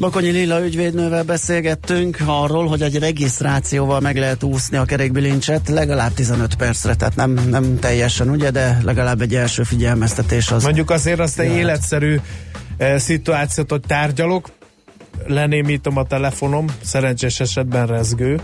[0.00, 6.54] Bakonyi Lilla ügyvédnővel beszélgettünk arról, hogy egy regisztrációval meg lehet úszni a kerékbilincset legalább 15
[6.54, 10.64] percre, tehát nem, nem teljesen, ugye, de legalább egy első figyelmeztetés az.
[10.64, 12.20] Mondjuk azért azt egy életszerű
[12.76, 14.50] e, szituációt, hogy tárgyalok,
[15.26, 18.40] lenémítom a telefonom, szerencsés esetben rezgő,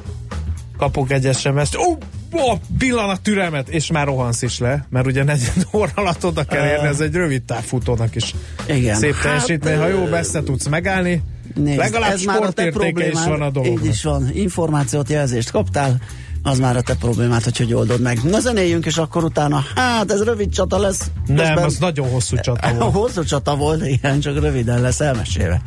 [0.78, 1.92] kapok egy SMS-t, ó,
[2.32, 6.66] ó, pillanat türelmet, és már rohansz is le, mert ugye negyed óra alatt oda kell
[6.66, 8.34] érni, ez egy rövid távfutónak is
[8.66, 8.96] Igen.
[8.96, 9.78] szép Hát, teljesítmény.
[9.78, 11.22] Ha jó messze tudsz megállni,
[11.56, 13.84] Nézd, legalább ez már a te sportértéke is problémád, van a dolognak.
[13.84, 14.30] Így is van.
[14.32, 15.96] Információt, jelzést kaptál,
[16.42, 18.18] az már a te problémád, hogy hogy oldod meg.
[18.22, 21.10] Na zenéljünk, és akkor utána, hát ez rövid csata lesz.
[21.26, 22.92] Nem, Közben- az nagyon hosszú csata volt.
[22.92, 25.60] Hosszú csata volt, igen, csak röviden lesz elmesélve.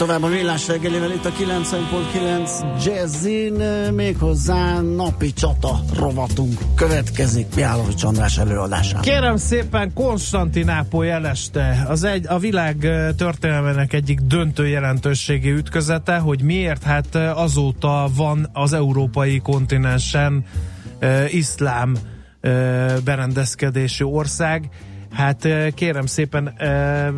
[0.00, 3.52] Tovább a millás reggelével itt a 90.9 Jazzin,
[3.94, 9.00] méghozzá napi csata rovatunk következik Mihálovics András előadásán.
[9.00, 12.76] Kérem szépen, Konstantinápoly jeleste az egy, a világ
[13.16, 16.82] történelmének egyik döntő jelentőségi ütközete, hogy miért?
[16.82, 20.44] Hát azóta van az európai kontinensen
[20.98, 21.96] ö, iszlám
[22.40, 24.68] ö, berendezkedésű ország.
[25.10, 27.08] Hát kérem szépen, ö,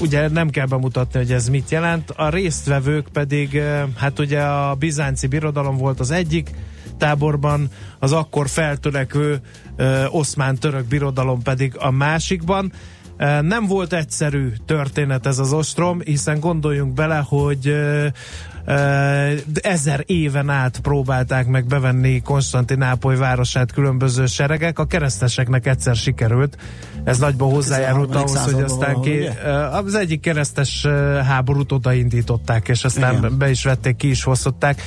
[0.00, 2.10] ugye nem kell bemutatni, hogy ez mit jelent.
[2.10, 6.50] A résztvevők pedig, ö, hát ugye a bizánci birodalom volt az egyik
[6.98, 7.68] táborban,
[7.98, 9.40] az akkor feltörekvő
[9.76, 12.72] ö, oszmán-török birodalom pedig a másikban.
[13.16, 17.74] Ö, Nem volt egyszerű történet ez az ostrom, hiszen gondoljunk bele, hogy
[19.60, 26.56] ezer éven át próbálták meg bevenni Konstantinápoly városát különböző seregek, a kereszteseknek egyszer sikerült.
[27.04, 28.36] Ez nagyban hozzájárult 13.
[28.36, 29.28] ahhoz, hogy aztán ki,
[29.84, 30.86] az egyik keresztes
[31.26, 33.38] háborút odaindították, és aztán Igen.
[33.38, 34.82] be is vették, ki is hosszották.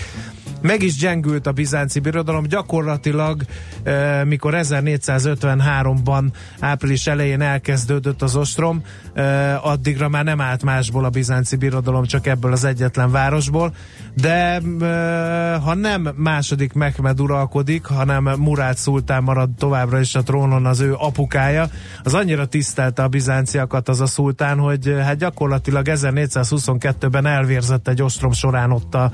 [0.62, 3.42] Meg is gyengült a bizánci birodalom, gyakorlatilag
[3.84, 6.24] eh, mikor 1453-ban
[6.60, 8.84] április elején elkezdődött az ostrom,
[9.14, 13.74] eh, addigra már nem állt másból a bizánci birodalom, csak ebből az egyetlen városból,
[14.14, 20.66] de eh, ha nem második Mehmed uralkodik, hanem Murát szultán marad továbbra is a trónon
[20.66, 21.70] az ő apukája,
[22.04, 28.32] az annyira tisztelte a bizánciakat az a szultán, hogy hát gyakorlatilag 1422-ben elvérzett egy ostrom
[28.32, 29.12] során ott a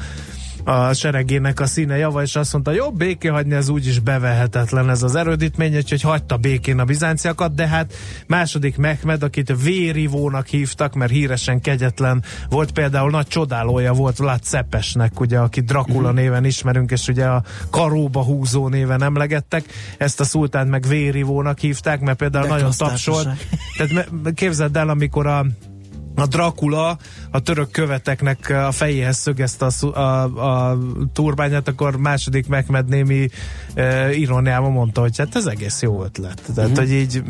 [0.65, 5.03] a seregének a színe java, és azt mondta, jobb béké hagyni, ez úgyis bevehetetlen ez
[5.03, 7.93] az erődítmény, úgyhogy hagyta békén a bizánciakat, de hát
[8.27, 15.19] második Mehmed, akit vérivónak hívtak, mert híresen kegyetlen volt, például nagy csodálója volt Vlad Cepesnek,
[15.19, 16.15] ugye, aki Dracula Mhm.
[16.15, 19.65] néven ismerünk, és ugye a karóba húzó néven emlegettek,
[19.97, 23.29] ezt a szultánt meg vérivónak hívták, mert például De nagyon tapsolt.
[23.77, 25.45] Tehát képzeld el, amikor a
[26.15, 26.97] a Dracula
[27.31, 30.23] a török követeknek a fejéhez szögezte a, a,
[30.69, 30.77] a
[31.13, 33.29] turbányát, akkor második Mehmed némi
[33.73, 36.41] e, iróniával mondta, hogy hát ez egész jó ötlet.
[36.55, 36.79] Tehát, Mhm.
[36.79, 37.23] hogy így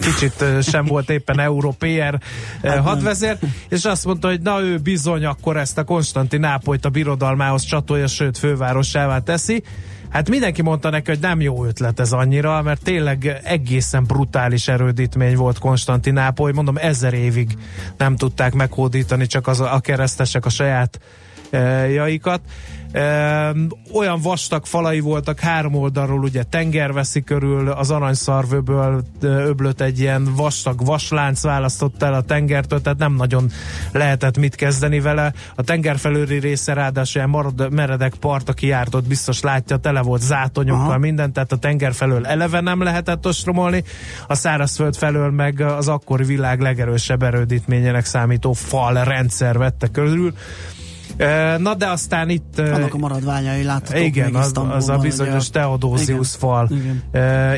[0.00, 2.18] kicsit e, sem volt éppen európér
[2.60, 3.36] e, Hát hadvezér,
[3.68, 8.38] és azt mondta, hogy na ő bizony akkor ezt a Konstantinápolyt a birodalmához csatolja, sőt
[8.38, 9.62] fővárosává teszi.
[10.10, 15.36] Hát mindenki mondta neki, hogy nem jó ötlet ez annyira, mert tényleg egészen brutális erődítmény
[15.36, 17.58] volt Konstantinápoly, mondom ezer évig
[17.96, 21.00] nem tudták meghódítani csak az, a keresztesek a saját
[21.50, 22.40] e, jaikat.
[23.92, 29.98] Olyan vastag falai voltak három oldalról, ugye tenger veszi körül, az aranyszarvőből e, öblött egy
[29.98, 33.50] ilyen vastag vaslánc választott el a tengertől, tehát nem nagyon
[33.92, 35.32] lehetett mit kezdeni vele.
[35.54, 40.22] A tengerfelőri része ráadásul ilyen marad, meredek part, aki járt ott biztos látja, tele volt
[40.22, 40.98] zátonyokkal, Aha.
[40.98, 43.84] minden, tehát a tenger felől eleve nem lehetett ostromolni,
[44.26, 50.32] a szárazföld felől meg az akkori világ legerősebb erődítményének számító fal rendszer vette körül.
[51.58, 52.58] Na de aztán itt...
[52.58, 55.60] Annak a maradványai láthatók igen, az, az a bizonyos ugye.
[55.60, 57.02] Teodózius fal Igen.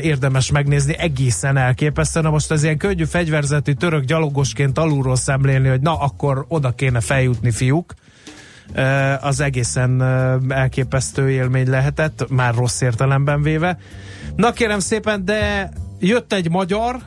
[0.03, 2.21] érdemes megnézni, egészen elképesztő.
[2.21, 6.99] Na most ez ilyen könnyű fegyverzeti török gyalogosként alulról szemlélni, hogy na akkor oda kéne
[6.99, 7.93] feljutni fiúk.
[9.21, 10.01] Az egészen
[10.49, 13.77] elképesztő élmény lehetett, már rossz értelemben véve.
[14.35, 16.99] Na kérem szépen, de jött egy magyar,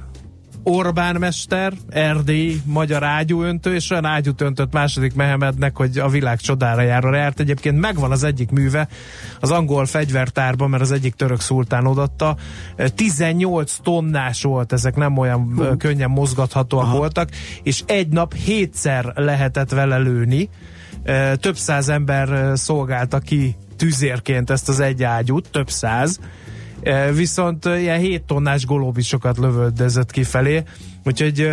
[0.67, 6.83] Orbán mester, Erdély, magyar ágyúöntő, és olyan ágyút öntött második Mehemednek, hogy a világ csodára
[6.83, 7.41] jár járt.
[7.41, 8.89] Egyébként megvan az egyik műve
[9.41, 12.37] az angol fegyvertárban, mert az egyik török szultán odatta.
[12.95, 15.77] 18 tonnás volt, ezek nem olyan uh.
[15.77, 16.97] könnyen mozgathatóak Aha.
[16.97, 17.29] voltak,
[17.62, 20.49] és egy nap hétszer lehetett vele lőni.
[21.41, 26.21] Több száz ember szolgálta ki tüzérként ezt az egy ágyút, több száz,
[27.14, 30.62] viszont ilyen 7 tonnás golóbisokat lövöldözött kifelé,
[31.05, 31.51] úgyhogy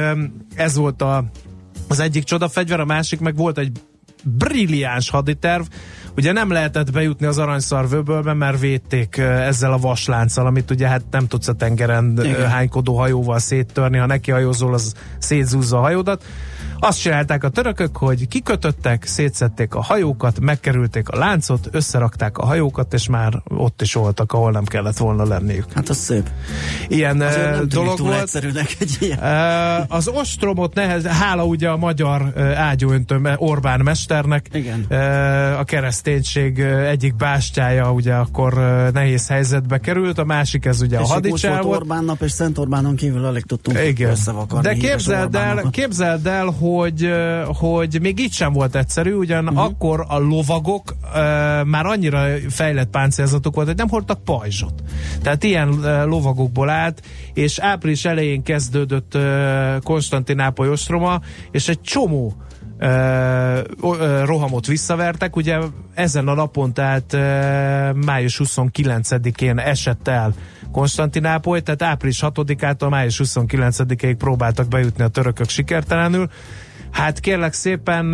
[0.55, 1.23] ez volt a,
[1.87, 3.71] az egyik csodafegyver, a másik meg volt egy
[4.23, 5.63] brilliáns haditerv,
[6.15, 11.27] ugye nem lehetett bejutni az aranyszarvőből, mert védték ezzel a vaslánccal, amit ugye hát nem
[11.27, 12.49] tudsz a tengeren Igen.
[12.49, 16.23] hánykodó hajóval széttörni, ha neki hajózol, az szétzúzza a hajódat.
[16.83, 22.93] Azt csinálták a törökök, hogy kikötöttek, szétszették a hajókat, megkerülték a láncot, összerakták a hajókat,
[22.93, 25.65] és már ott is voltak, ahol nem kellett volna lenniük.
[25.73, 26.29] Hát az szép.
[26.87, 28.21] Ilyen nem tűnik dolog túl volt.
[28.21, 29.19] egyszerűnek egy ilyen.
[29.87, 34.85] Az ostromot nehez, hála ugye a magyar eh, ágyúöntő Orbán mesternek, Igen.
[35.57, 41.01] a kereszténység egyik bástyája ugye akkor eh, nehéz helyzetbe került, a másik ez ugye a
[41.01, 41.79] És most hadicsár volt.
[41.79, 44.09] Orbán nap, és Szent Orbánon kívül alig tudtunk Igen.
[44.09, 44.67] összevakarni.
[44.67, 46.69] De képzeld el, képzeld el, hogy,
[47.01, 49.63] ö, hogy még így sem volt egyszerű, ugyan uh-huh.
[49.63, 51.11] akkor a lovagok uh,
[51.65, 54.73] már annyira fejlett páncélzatok volt, hogy nem hordtak pajzsot.
[55.21, 57.01] Tehát ilyen uh, lovagokból állt,
[57.33, 59.21] és április elején kezdődött uh,
[59.83, 62.35] Konstantinápoly ostroma, és egy csomó
[62.81, 65.35] ö, rohamot visszavertek.
[65.35, 65.59] Ugye
[65.93, 70.33] ezen a napon, tehát ö, május 29-én esett el
[70.71, 76.29] Konstantinápoly, tehát április 6-ától május 29-ig próbáltak bejutni a törökök sikertelenül.
[76.91, 78.13] Hát kérlek szépen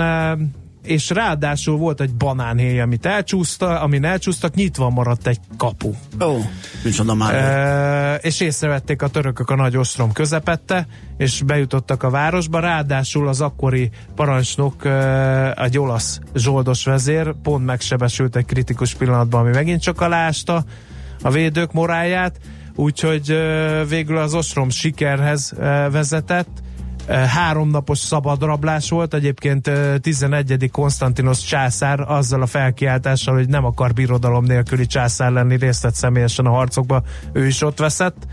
[0.87, 5.93] és ráadásul volt egy banánhéj, amit elcsúszta, amin elcsúsztak, nyitva maradt egy kapu.
[6.21, 6.37] Ó,
[6.83, 7.35] micsoda már.
[7.35, 10.87] E, és észrevették a törökök a nagy ostrom közepette,
[11.17, 14.85] és bejutottak a városba, ráadásul az akkori parancsnok,
[15.55, 20.63] egy olasz zsoldos vezér, pont megsebesült egy kritikus pillanatban, ami megint csak alásta
[21.21, 22.39] a védők moráját,
[22.75, 23.37] úgyhogy
[23.89, 25.53] végül az ostrom sikerhez
[25.91, 26.61] vezetett,
[27.07, 30.69] háromnapos szabadrablás volt, egyébként 11.
[30.71, 36.45] Konstantinos császár azzal a felkiáltással, hogy nem akar birodalom nélküli császár lenni, részt vett személyesen
[36.45, 37.03] a harcokba,
[37.33, 38.27] ő is ott veszett,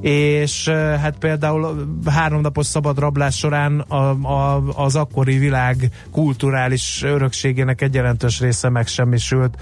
[0.00, 0.68] és
[1.00, 8.68] hát például háromnapos szabadrablás során a, a, az akkori világ kulturális örökségének egy jelentős része
[8.68, 9.56] megsemmisült,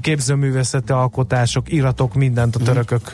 [0.00, 2.68] képzőművészeti alkotások, iratok, mindent a mhm.
[2.68, 3.12] törökök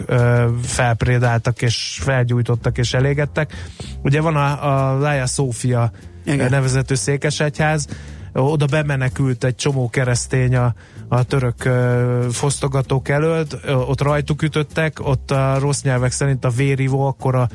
[0.62, 3.70] felprédáltak és felgyújtottak és elégettek.
[4.02, 5.90] Ugye van a, a Lája Szófia
[6.24, 6.50] Igen.
[6.50, 7.86] nevezető székesegyház,
[8.32, 10.74] oda bemenekült egy csomó keresztény a,
[11.08, 13.56] a török uh, fosztogatók előtt,
[13.88, 17.48] ott rajtuk ütöttek, ott a rossz nyelvek szerint a vérivó akkora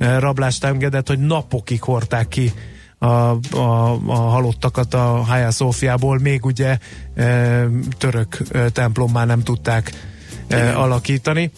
[0.00, 2.52] uh, rablást engedett, hogy napokig hordták ki
[3.04, 6.78] a, a, a halottakat a Hagia Szófiából, még ugye
[7.14, 7.66] e,
[7.98, 9.92] török e, templommá nem tudták
[10.48, 11.50] e, alakítani.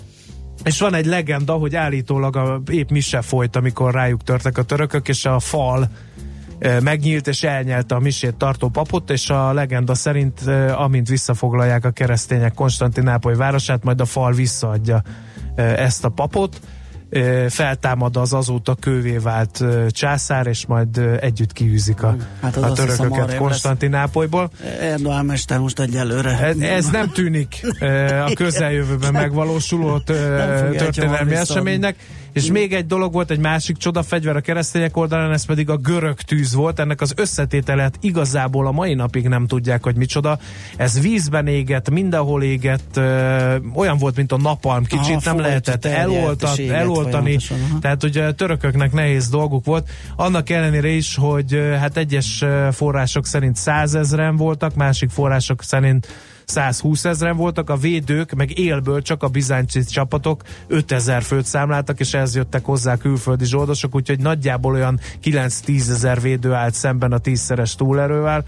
[0.65, 5.09] És van egy legenda, hogy állítólag a, épp mise folyt, amikor rájuk törtek a törökök,
[5.09, 5.91] és a fal
[6.59, 11.85] e, megnyílt és elnyelte a misét tartó papot, és a legenda szerint, e, amint visszafoglalják
[11.85, 15.03] a keresztények Konstantinápoly városát, majd a fal visszaadja
[15.57, 16.61] ezt a papot
[17.49, 24.51] feltámad az azóta kővé vált császár, és majd együtt kiűzik a, hát a törököket Konstantinápolyból.
[24.81, 26.39] Erdoğan mester most egyelőre.
[26.39, 27.61] Ez, ez nem tűnik
[28.27, 31.97] a közeljövőben megvalósuló történelmi eseménynek.
[32.37, 35.77] És még egy dolog volt, egy másik csoda fegyver a keresztények oldalán, ez pedig a
[35.77, 36.79] görög tűz volt.
[36.79, 40.39] Ennek az összetételet igazából a mai napig nem tudják, hogy micsoda.
[40.77, 45.85] Ez vízben égett, mindenhol égett, ö, olyan volt, mint a napalm, kicsit Aha, nem lehetett
[45.85, 47.39] eloltat, eloltani.
[47.81, 49.89] Tehát ugye a törököknek nehéz dolguk volt.
[50.17, 56.07] Annak ellenére is, hogy hát egyes források szerint százezren voltak, másik források szerint
[56.47, 62.15] 120 ezeren voltak, a védők meg élből csak a bizánci csapatok 5000 főt számláltak, és
[62.15, 67.75] ez jöttek hozzá külföldi zsoldosok, úgyhogy nagyjából olyan 9-10 ezer védő állt szemben a tízszeres
[67.75, 68.45] túlerővel,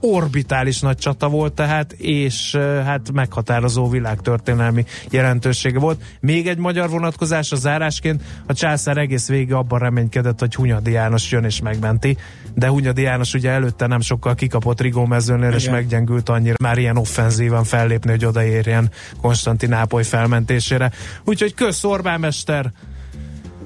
[0.00, 6.02] orbitális nagy csata volt tehát, és hát meghatározó világtörténelmi jelentősége volt.
[6.20, 11.30] Még egy magyar vonatkozás a zárásként, a császár egész végig abban reménykedett, hogy Hunyadi János
[11.30, 12.16] jön és megmenti,
[12.54, 16.96] de Hunyadi János ugye előtte nem sokkal kikapott Rigó mezőnél, és meggyengült annyira már ilyen
[16.96, 18.90] offenzívan fellépni, hogy odaérjen
[19.20, 20.90] Konstantinápoly felmentésére.
[21.24, 22.72] Úgyhogy kösz Orbán Mester,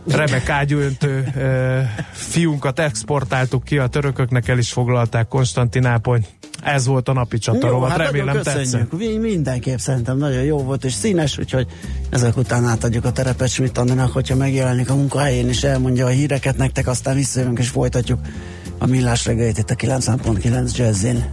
[0.06, 6.20] remek ágyúöntő e, fiunkat exportáltuk ki, a törököknek el is foglalták Konstantinápoly.
[6.62, 8.92] Ez volt a napi csatarovat, hát remélem tetszett.
[9.20, 11.66] Mindenképp szerintem nagyon jó volt és színes, úgyhogy
[12.10, 16.56] ezek után átadjuk a terepet Schmidt Andinak, hogyha megjelenik a munkahelyén és elmondja a híreket
[16.56, 18.20] nektek, aztán visszajövünk és folytatjuk
[18.78, 21.24] a millás reggelit itt a 90.9 Jazzin.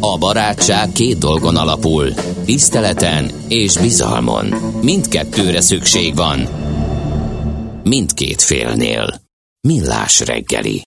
[0.00, 2.14] A barátság két dolgon alapul,
[2.44, 4.46] tiszteleten és bizalmon.
[4.82, 6.48] Mindkettőre szükség van
[7.84, 9.20] mindkét félnél.
[9.68, 10.80] Millás reggeli.